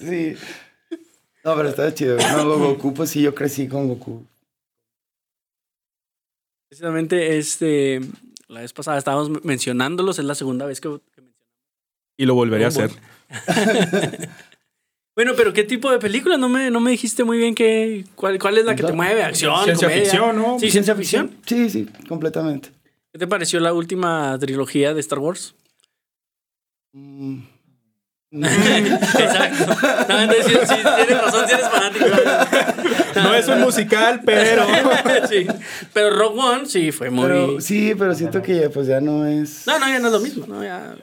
sí. 0.00 0.36
No, 1.48 1.56
pero 1.56 1.70
está 1.70 1.94
chido. 1.94 2.18
No, 2.18 2.58
Goku, 2.58 2.92
pues 2.92 3.08
sí, 3.08 3.22
yo 3.22 3.34
crecí 3.34 3.68
con 3.68 3.88
Goku. 3.88 4.22
Precisamente, 6.68 7.38
este, 7.38 8.00
la 8.48 8.60
vez 8.60 8.74
pasada 8.74 8.98
estábamos 8.98 9.42
mencionándolos, 9.44 10.18
es 10.18 10.26
la 10.26 10.34
segunda 10.34 10.66
vez 10.66 10.82
que, 10.82 10.88
mencionamos. 10.88 11.34
Y 12.18 12.26
lo 12.26 12.34
volveré 12.34 12.66
a 12.66 12.68
hacer. 12.68 12.90
bueno, 15.16 15.32
pero 15.38 15.54
¿qué 15.54 15.64
tipo 15.64 15.90
de 15.90 15.98
película? 15.98 16.36
No 16.36 16.50
me, 16.50 16.70
no 16.70 16.80
me 16.80 16.90
dijiste 16.90 17.24
muy 17.24 17.38
bien 17.38 17.54
qué, 17.54 18.04
cuál, 18.14 18.38
cuál 18.38 18.58
es 18.58 18.66
la 18.66 18.76
que 18.76 18.82
te 18.82 18.92
mueve, 18.92 19.22
acción, 19.22 19.64
Ciencia 19.64 19.88
ficción, 19.88 20.36
¿no? 20.36 20.58
Sí, 20.60 20.70
ciencia 20.70 20.94
ficción. 20.94 21.34
Sí, 21.46 21.70
sí, 21.70 21.88
completamente. 22.06 22.68
¿Qué 23.10 23.18
te 23.18 23.26
pareció 23.26 23.58
la 23.58 23.72
última 23.72 24.36
trilogía 24.38 24.92
de 24.92 25.00
Star 25.00 25.20
Wars? 25.20 25.54
Mm, 26.92 27.38
Exacto. 28.30 29.66
No, 30.06 30.20
entonces 30.20 30.68
sí, 30.68 30.74
tienes 30.74 31.22
razón, 31.22 31.48
si 31.48 31.54
eres 31.54 31.68
fanático. 31.68 32.06
No 33.14 33.34
es 33.34 33.48
un 33.48 33.60
musical, 33.60 34.20
pero. 34.24 34.66
sí. 35.28 35.46
Pero 35.94 36.10
Rogue 36.10 36.38
One 36.38 36.66
sí 36.66 36.92
fue 36.92 37.08
muy. 37.08 37.60
sí, 37.62 37.94
pero 37.98 38.14
siento 38.14 38.42
que 38.42 38.60
ya, 38.60 38.70
pues 38.70 38.86
ya 38.86 39.00
no 39.00 39.24
es. 39.26 39.66
No, 39.66 39.78
no, 39.78 39.88
ya 39.88 39.98
no 39.98 40.08
es 40.08 40.12
lo 40.12 40.20
mismo. 40.20 40.46
No, 40.46 40.62
ya... 40.62 40.94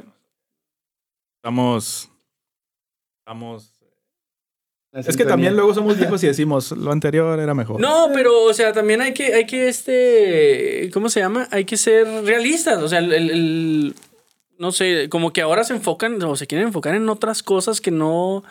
Estamos. 1.37 2.09
Estamos. 3.19 3.71
Es 4.93 5.17
que 5.17 5.25
también 5.25 5.55
luego 5.55 5.73
somos 5.73 5.97
viejos 5.97 6.23
y 6.23 6.27
decimos 6.27 6.71
lo 6.71 6.91
anterior 6.91 7.39
era 7.39 7.53
mejor. 7.53 7.81
No, 7.81 8.09
pero, 8.13 8.43
o 8.43 8.53
sea, 8.53 8.71
también 8.71 9.01
hay 9.01 9.13
que, 9.13 9.33
hay 9.33 9.45
que 9.47 9.67
este. 9.67 10.91
¿Cómo 10.93 11.09
se 11.09 11.21
llama? 11.21 11.47
Hay 11.51 11.65
que 11.65 11.75
ser 11.75 12.07
realistas. 12.23 12.81
O 12.81 12.87
sea, 12.87 12.99
el 12.99 13.95
no 14.57 14.71
sé, 14.71 15.09
como 15.09 15.33
que 15.33 15.41
ahora 15.41 15.63
se 15.63 15.73
enfocan 15.73 16.21
o 16.23 16.35
se 16.35 16.47
quieren 16.47 16.67
enfocar 16.67 16.95
en 16.95 17.09
otras 17.09 17.43
cosas 17.43 17.81
que 17.81 17.91
no, 17.91 18.43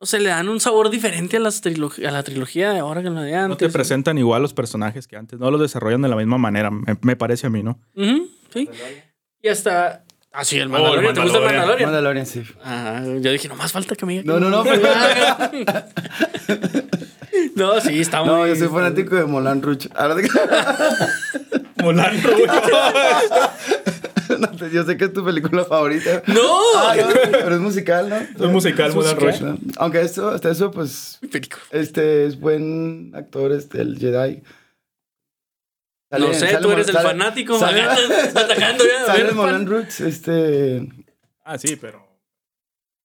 no 0.00 0.06
sé, 0.06 0.20
le 0.20 0.28
dan 0.30 0.48
un 0.48 0.60
sabor 0.60 0.90
diferente 0.90 1.36
a, 1.36 1.40
las 1.40 1.62
a 1.64 2.10
la 2.10 2.22
trilogía 2.22 2.72
de 2.72 2.78
ahora 2.78 3.02
que 3.02 3.10
la 3.10 3.22
de 3.22 3.34
antes. 3.34 3.48
No 3.48 3.56
te 3.56 3.68
presentan 3.68 4.18
igual 4.18 4.42
los 4.42 4.54
personajes 4.54 5.08
que 5.08 5.16
antes, 5.16 5.38
no 5.38 5.50
los 5.50 5.60
desarrollan 5.60 6.02
de 6.02 6.08
la 6.08 6.16
misma 6.16 6.38
manera, 6.38 6.70
me, 6.70 7.16
parece 7.16 7.48
a 7.48 7.50
mí, 7.50 7.62
¿no? 7.62 7.80
sí. 8.52 8.68
Y 9.42 9.48
hasta... 9.48 10.04
Ah, 10.30 10.44
sí, 10.44 10.58
el 10.58 10.68
Mandalorian. 10.68 11.14
¿Te 11.14 11.22
gusta 11.22 11.38
el 11.38 11.44
Mandalorian? 11.44 11.88
Mandalorian, 11.88 12.26
sí. 12.26 12.42
Ah, 12.62 13.02
yo 13.20 13.32
dije, 13.32 13.48
no 13.48 13.56
más 13.56 13.72
falta 13.72 13.96
que 13.96 14.04
me 14.04 14.12
diga. 14.12 14.24
No, 14.26 14.38
no, 14.38 14.50
no. 14.50 14.62
no, 17.56 17.80
sí, 17.80 18.00
está 18.00 18.22
muy... 18.22 18.28
No, 18.28 18.46
yo 18.46 18.54
soy 18.56 18.68
fanático 18.68 19.16
de 19.16 19.24
Molan 19.24 19.62
Rouge. 19.62 19.88
Molan 21.82 22.22
Rouge. 22.22 22.46
yo 24.72 24.84
sé 24.84 24.96
que 24.96 25.06
es 25.06 25.12
tu 25.12 25.24
película 25.24 25.64
favorita. 25.64 26.22
¡No! 26.26 26.60
Ah, 26.76 26.94
pero 27.30 27.54
es 27.54 27.60
musical, 27.60 28.08
¿no? 28.08 28.16
Es 28.16 28.52
musical, 28.52 28.94
Moulin 28.94 29.16
Rouge. 29.16 29.58
Aunque 29.76 30.00
esto, 30.00 30.28
hasta 30.28 30.50
eso, 30.50 30.70
pues. 30.70 31.18
Este 31.70 32.26
es 32.26 32.38
buen 32.38 33.12
actor, 33.14 33.52
este, 33.52 33.80
el 33.80 33.98
Jedi. 33.98 34.42
no 36.10 36.34
sé, 36.34 36.58
tú 36.60 36.70
eres 36.72 36.88
el 36.88 36.96
fanático. 36.96 37.58
Sale, 37.58 37.82
atacando 38.34 38.84
ya. 38.84 39.06
Sale 39.06 39.32
Moulin 39.32 39.66
Rouge, 39.66 40.08
este. 40.08 40.88
Ah, 41.44 41.58
sí, 41.58 41.76
pero. 41.76 42.06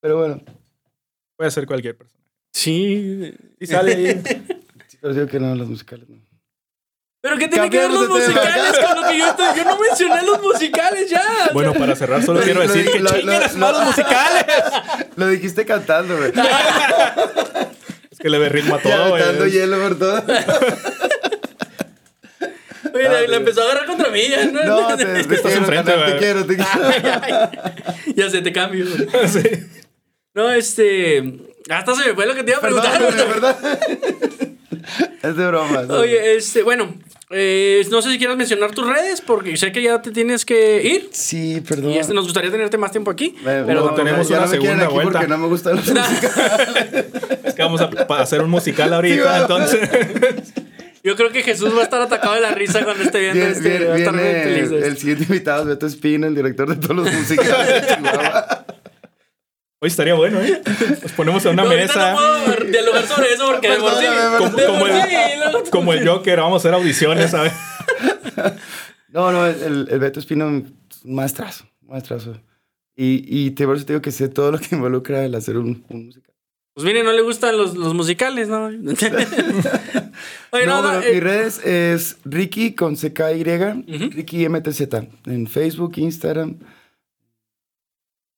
Pero 0.01 0.17
bueno. 0.17 0.43
Puede 1.35 1.51
ser 1.51 1.65
cualquier 1.65 1.97
persona. 1.97 2.23
Sí. 2.53 3.33
Y 3.59 3.65
sale 3.65 3.95
ahí. 3.95 4.21
Sí, 4.87 4.97
pero 5.01 5.13
digo 5.13 5.27
que 5.27 5.39
no, 5.39 5.55
los 5.55 5.67
musicales 5.67 6.07
no. 6.09 6.17
¿Pero 7.23 7.37
qué 7.37 7.47
tiene 7.47 7.69
que 7.69 7.77
ver 7.77 7.89
los 7.89 8.09
musicales 8.09 8.79
con 8.85 9.01
lo 9.01 9.07
que 9.07 9.17
yo 9.17 9.27
estoy? 9.27 9.45
Yo 9.55 9.63
no 9.63 9.79
mencioné 9.79 10.23
los 10.23 10.41
musicales 10.41 11.09
ya. 11.09 11.23
Bueno, 11.53 11.73
para 11.73 11.95
cerrar, 11.95 12.21
solo 12.21 12.41
quiero 12.41 12.59
decir 12.59 12.83
que 12.83 13.01
chinguen 13.01 13.39
los 13.61 13.85
musicales. 13.85 14.45
Lo 15.15 15.27
dijiste 15.29 15.65
cantando, 15.65 16.17
güey. 16.17 16.33
que 18.19 18.29
le 18.29 18.37
ve 18.39 18.49
ritmo 18.49 18.75
a 18.75 18.79
todo. 18.79 19.17
Dando 19.17 19.47
hielo 19.47 19.81
por 19.81 19.97
todo. 19.97 20.21
Oye, 22.93 23.07
ah, 23.07 23.21
la, 23.25 23.37
empezó 23.37 23.61
a 23.61 23.63
agarrar 23.67 23.85
contra 23.85 24.09
mí. 24.09 24.27
Ya, 24.27 24.43
no, 24.43 24.61
no 24.61 24.97
te, 24.97 25.05
te, 25.05 25.23
te, 25.23 25.35
estás 25.35 25.53
enfrente, 25.53 25.93
te 25.93 26.17
quiero, 26.17 26.45
te 26.45 26.57
quiero. 26.57 26.69
ya 28.17 28.29
sé, 28.29 28.41
te 28.41 28.51
cambio. 28.51 28.85
sí. 28.85 29.39
No, 30.33 30.51
este. 30.51 31.23
Hasta 31.69 31.95
se 31.95 32.09
me 32.09 32.13
fue 32.13 32.25
lo 32.25 32.35
que 32.35 32.43
te 32.43 32.51
iba 32.51 32.57
a 32.57 32.61
preguntar. 32.61 32.99
Perdón, 32.99 33.29
¿verdad? 33.29 33.79
es 35.23 35.37
de 35.37 35.47
broma. 35.47 35.81
Oye, 35.89 36.35
este, 36.35 36.63
bueno, 36.63 36.93
eh, 37.29 37.85
no 37.89 38.01
sé 38.01 38.11
si 38.11 38.17
quieras 38.17 38.35
mencionar 38.35 38.71
tus 38.71 38.85
redes, 38.85 39.21
porque 39.21 39.55
sé 39.57 39.71
que 39.71 39.81
ya 39.81 40.01
te 40.01 40.11
tienes 40.11 40.45
que 40.45 40.83
ir. 40.83 41.09
Sí, 41.11 41.61
perdón. 41.67 41.91
Y 41.91 41.97
este, 41.97 42.13
nos 42.13 42.25
gustaría 42.25 42.51
tenerte 42.51 42.77
más 42.77 42.91
tiempo 42.91 43.11
aquí. 43.11 43.35
pero 43.43 43.73
no, 43.73 43.93
tenemos 43.93 44.29
una 44.29 44.47
segunda 44.47 44.87
vuelta. 44.87 45.13
Porque 45.13 45.27
no 45.27 45.37
me 45.37 45.47
gusta 45.47 45.73
los 45.73 45.87
musicales. 45.87 47.05
es 47.43 47.53
que 47.53 47.61
vamos 47.63 47.81
a, 47.81 47.89
hacer 48.19 48.41
un 48.41 48.49
musical 48.49 48.93
ahorita, 48.93 49.41
entonces. 49.41 49.89
Yo 51.03 51.17
creo 51.17 51.31
que 51.31 51.43
Jesús 51.43 51.75
va 51.75 51.81
a 51.81 51.83
estar 51.83 52.01
atacado 52.01 52.35
de 52.35 52.41
la 52.41 52.51
risa 52.51 52.83
cuando 52.85 53.03
esté 53.03 53.19
viendo 53.19 53.45
este. 53.45 53.69
Viene, 53.69 53.85
va 53.85 53.95
a 53.95 53.97
estar 53.97 54.15
feliz. 54.15 54.71
El, 54.71 54.97
siguiente 54.97 55.23
invitado 55.23 55.63
es 55.63 55.67
Beto 55.67 55.85
Espina, 55.85 56.27
el 56.27 56.35
director 56.35 56.69
de 56.69 56.75
todos 56.77 56.95
los 56.95 57.11
musicales 57.11 57.87
de 57.87 57.95
Chihuahua. 57.95 58.59
Hoy 59.83 59.87
estaría 59.87 60.13
bueno, 60.13 60.39
¿eh? 60.41 60.61
Nos 61.01 61.11
ponemos 61.11 61.43
en 61.43 61.59
una 61.59 61.65
mesa. 61.65 62.13
No 62.13 62.45
puedo 62.45 62.71
dialogar 62.71 63.05
sobre 63.05 63.33
eso 63.33 63.47
porque 63.47 63.69
de 63.69 63.79
por 63.79 63.91
sí. 63.91 64.05
Como, 64.65 64.87
el, 64.87 65.69
como 65.71 65.91
el 65.91 66.07
Joker, 66.07 66.39
vamos 66.39 66.53
a 66.53 66.69
hacer 66.69 66.73
audiciones, 66.73 67.31
¿sabes? 67.31 67.51
No, 69.09 69.31
no, 69.33 69.45
el, 69.45 69.89
el 69.91 69.99
Beto 69.99 70.21
Espino, 70.21 70.47
un 70.47 70.73
maestrazo, 71.03 71.65
maestrazo. 71.81 72.39
Y, 72.95 73.25
y 73.27 73.51
te, 73.51 73.65
por 73.65 73.75
eso 73.75 73.85
te 73.85 73.93
digo 73.93 74.01
que 74.01 74.11
sé 74.11 74.29
todo 74.29 74.53
lo 74.53 74.57
que 74.57 74.73
involucra 74.73 75.25
el 75.25 75.35
hacer 75.35 75.57
un, 75.57 75.85
un 75.89 76.05
musical. 76.05 76.33
Pues 76.73 76.85
mire, 76.85 77.03
no 77.03 77.11
le 77.11 77.21
gustan 77.21 77.57
los, 77.57 77.75
los 77.75 77.93
musicales, 77.93 78.47
¿no? 78.47 78.67
Oye, 80.51 80.65
no, 80.65 80.81
no, 80.81 81.01
eh. 81.01 81.11
mis 81.13 81.21
redes 81.21 81.63
es 81.63 82.17
Ricky 82.23 82.73
con 82.73 82.95
CKY, 82.95 83.43
Ricky 84.11 84.47
MTZ, 84.47 84.81
en 85.25 85.45
Facebook, 85.45 85.97
Instagram, 85.97 86.57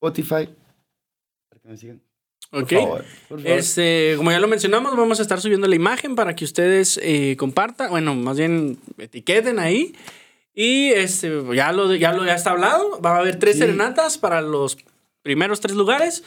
Spotify 0.01 0.49
me 1.65 1.77
sigan. 1.77 2.01
Ok. 2.51 2.73
Este, 3.43 4.13
como 4.17 4.31
ya 4.31 4.39
lo 4.39 4.47
mencionamos, 4.47 4.95
vamos 4.95 5.19
a 5.19 5.23
estar 5.23 5.41
subiendo 5.41 5.67
la 5.67 5.75
imagen 5.75 6.15
para 6.15 6.35
que 6.35 6.45
ustedes 6.45 6.99
eh, 7.01 7.35
compartan, 7.37 7.89
bueno, 7.89 8.15
más 8.15 8.37
bien 8.37 8.77
etiqueten 8.97 9.59
ahí. 9.59 9.95
Y 10.53 10.91
este, 10.91 11.43
ya 11.53 11.73
lo, 11.73 11.93
ya 11.95 12.13
lo 12.13 12.25
ya 12.25 12.35
está 12.35 12.51
hablado. 12.51 13.01
Va 13.01 13.17
a 13.17 13.19
haber 13.19 13.39
tres 13.39 13.57
serenatas 13.57 14.17
para 14.17 14.41
los 14.41 14.77
primeros 15.21 15.59
tres 15.59 15.75
lugares. 15.75 16.23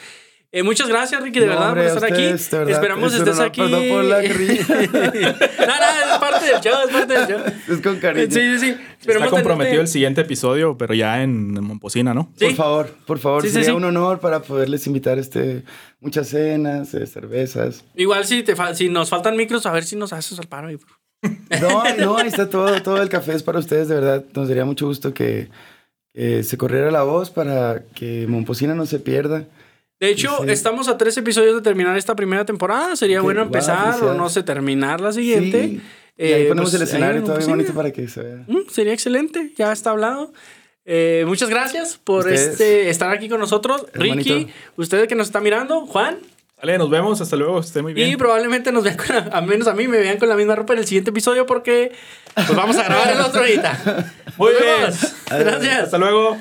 Eh, 0.50 0.62
muchas 0.62 0.88
gracias, 0.88 1.22
Ricky, 1.22 1.40
de 1.40 1.46
verdad, 1.48 1.74
por 1.74 1.78
estar 1.78 2.04
aquí. 2.10 2.24
Esperamos 2.24 3.12
que 3.12 3.18
estés 3.18 3.38
aquí. 3.38 3.60
Perdón 3.60 3.88
por 3.90 4.04
la 4.04 4.22
no, 4.22 4.26
no, 4.26 4.32
es 4.32 6.18
parte 6.18 6.46
del 6.46 6.60
show, 6.62 6.74
es 6.86 6.92
parte 6.92 7.12
del 7.12 7.26
show. 7.28 7.40
Es 7.68 7.80
con 7.82 7.98
cariño. 7.98 8.30
Sí, 8.30 8.58
sí, 8.58 8.58
sí. 8.58 8.76
Está 9.06 9.28
comprometido 9.28 9.82
el 9.82 9.88
siguiente 9.88 10.22
episodio, 10.22 10.78
pero 10.78 10.94
ya 10.94 11.22
en, 11.22 11.52
Momposina, 11.52 12.14
¿no? 12.14 12.32
Por 12.38 12.54
favor, 12.54 12.90
por 13.06 13.18
favor. 13.18 13.46
sería 13.46 13.74
un 13.74 13.84
honor 13.84 14.20
para 14.20 14.40
poderles 14.40 14.86
invitar 14.86 15.18
este, 15.18 15.64
muchas 16.00 16.28
cenas, 16.28 16.94
eh, 16.94 17.06
cervezas. 17.06 17.84
Igual 17.94 18.24
si, 18.24 18.42
te 18.42 18.54
si 18.74 18.88
nos 18.88 19.10
faltan 19.10 19.36
micros, 19.36 19.66
a 19.66 19.72
ver 19.72 19.84
si 19.84 19.96
nos 19.96 20.14
haces 20.14 20.38
al 20.38 20.46
paro. 20.46 20.68
Ahí. 20.68 20.78
No, 21.60 21.84
no, 21.98 22.16
ahí 22.16 22.28
está 22.28 22.48
todo, 22.48 22.80
todo 22.82 23.02
el 23.02 23.10
café 23.10 23.34
es 23.34 23.42
para 23.42 23.58
ustedes, 23.58 23.88
de 23.88 23.96
verdad. 23.96 24.24
Nos 24.34 24.48
daría 24.48 24.64
mucho 24.64 24.86
gusto 24.86 25.12
que, 25.12 25.50
que 26.14 26.42
se 26.42 26.56
corriera 26.56 26.90
la 26.90 27.02
voz 27.02 27.28
para 27.28 27.82
que 27.94 28.26
Momposina 28.26 28.74
no 28.74 28.86
se 28.86 28.98
pierda. 28.98 29.44
De 30.00 30.10
hecho, 30.10 30.44
estamos 30.44 30.88
a 30.88 30.96
tres 30.96 31.16
episodios 31.16 31.56
de 31.56 31.62
terminar 31.62 31.96
esta 31.96 32.14
primera 32.14 32.44
temporada. 32.44 32.94
Sería 32.94 33.20
bueno 33.20 33.42
empezar 33.42 34.02
o 34.02 34.14
no 34.14 34.28
sé, 34.28 34.42
terminar 34.42 35.00
la 35.00 35.12
siguiente. 35.12 35.62
Sí. 35.62 35.80
y 36.18 36.22
ahí 36.32 36.42
eh, 36.42 36.46
ponemos 36.48 36.70
pues, 36.70 36.80
el 36.80 36.88
escenario 36.88 37.22
todo 37.24 37.36
bien 37.36 37.50
bonito 37.50 37.72
para 37.74 37.90
que 37.90 38.06
se 38.08 38.22
vea. 38.22 38.44
Mm, 38.46 38.68
sería 38.70 38.92
excelente, 38.92 39.52
ya 39.56 39.72
está 39.72 39.90
hablado. 39.90 40.32
Eh, 40.84 41.24
muchas 41.26 41.50
gracias 41.50 42.00
por 42.02 42.32
este 42.32 42.88
estar 42.88 43.10
aquí 43.10 43.28
con 43.28 43.40
nosotros. 43.40 43.86
Ricky, 43.92 44.48
ustedes 44.76 45.08
que 45.08 45.14
nos 45.14 45.26
están 45.26 45.42
mirando, 45.42 45.86
Juan. 45.86 46.18
Vale, 46.60 46.78
nos 46.78 46.90
vemos, 46.90 47.20
hasta 47.20 47.36
luego, 47.36 47.60
esté 47.60 47.82
muy 47.82 47.92
bien. 47.92 48.08
Y 48.08 48.16
probablemente 48.16 48.72
nos 48.72 48.82
vean, 48.82 48.96
con 48.96 49.16
al 49.16 49.46
menos 49.46 49.68
a 49.68 49.74
mí, 49.74 49.86
me 49.86 49.98
vean 49.98 50.18
con 50.18 50.28
la 50.28 50.34
misma 50.34 50.56
ropa 50.56 50.72
en 50.72 50.80
el 50.80 50.86
siguiente 50.86 51.10
episodio 51.10 51.46
porque 51.46 51.92
pues 52.34 52.54
vamos 52.56 52.76
a 52.76 52.84
grabar 52.84 53.10
el 53.12 53.20
otro 53.20 53.40
ahorita. 53.40 54.12
Muy 54.38 54.52
bien. 54.52 54.92
Gracias. 55.30 55.82
Hasta 55.84 55.98
luego. 55.98 56.38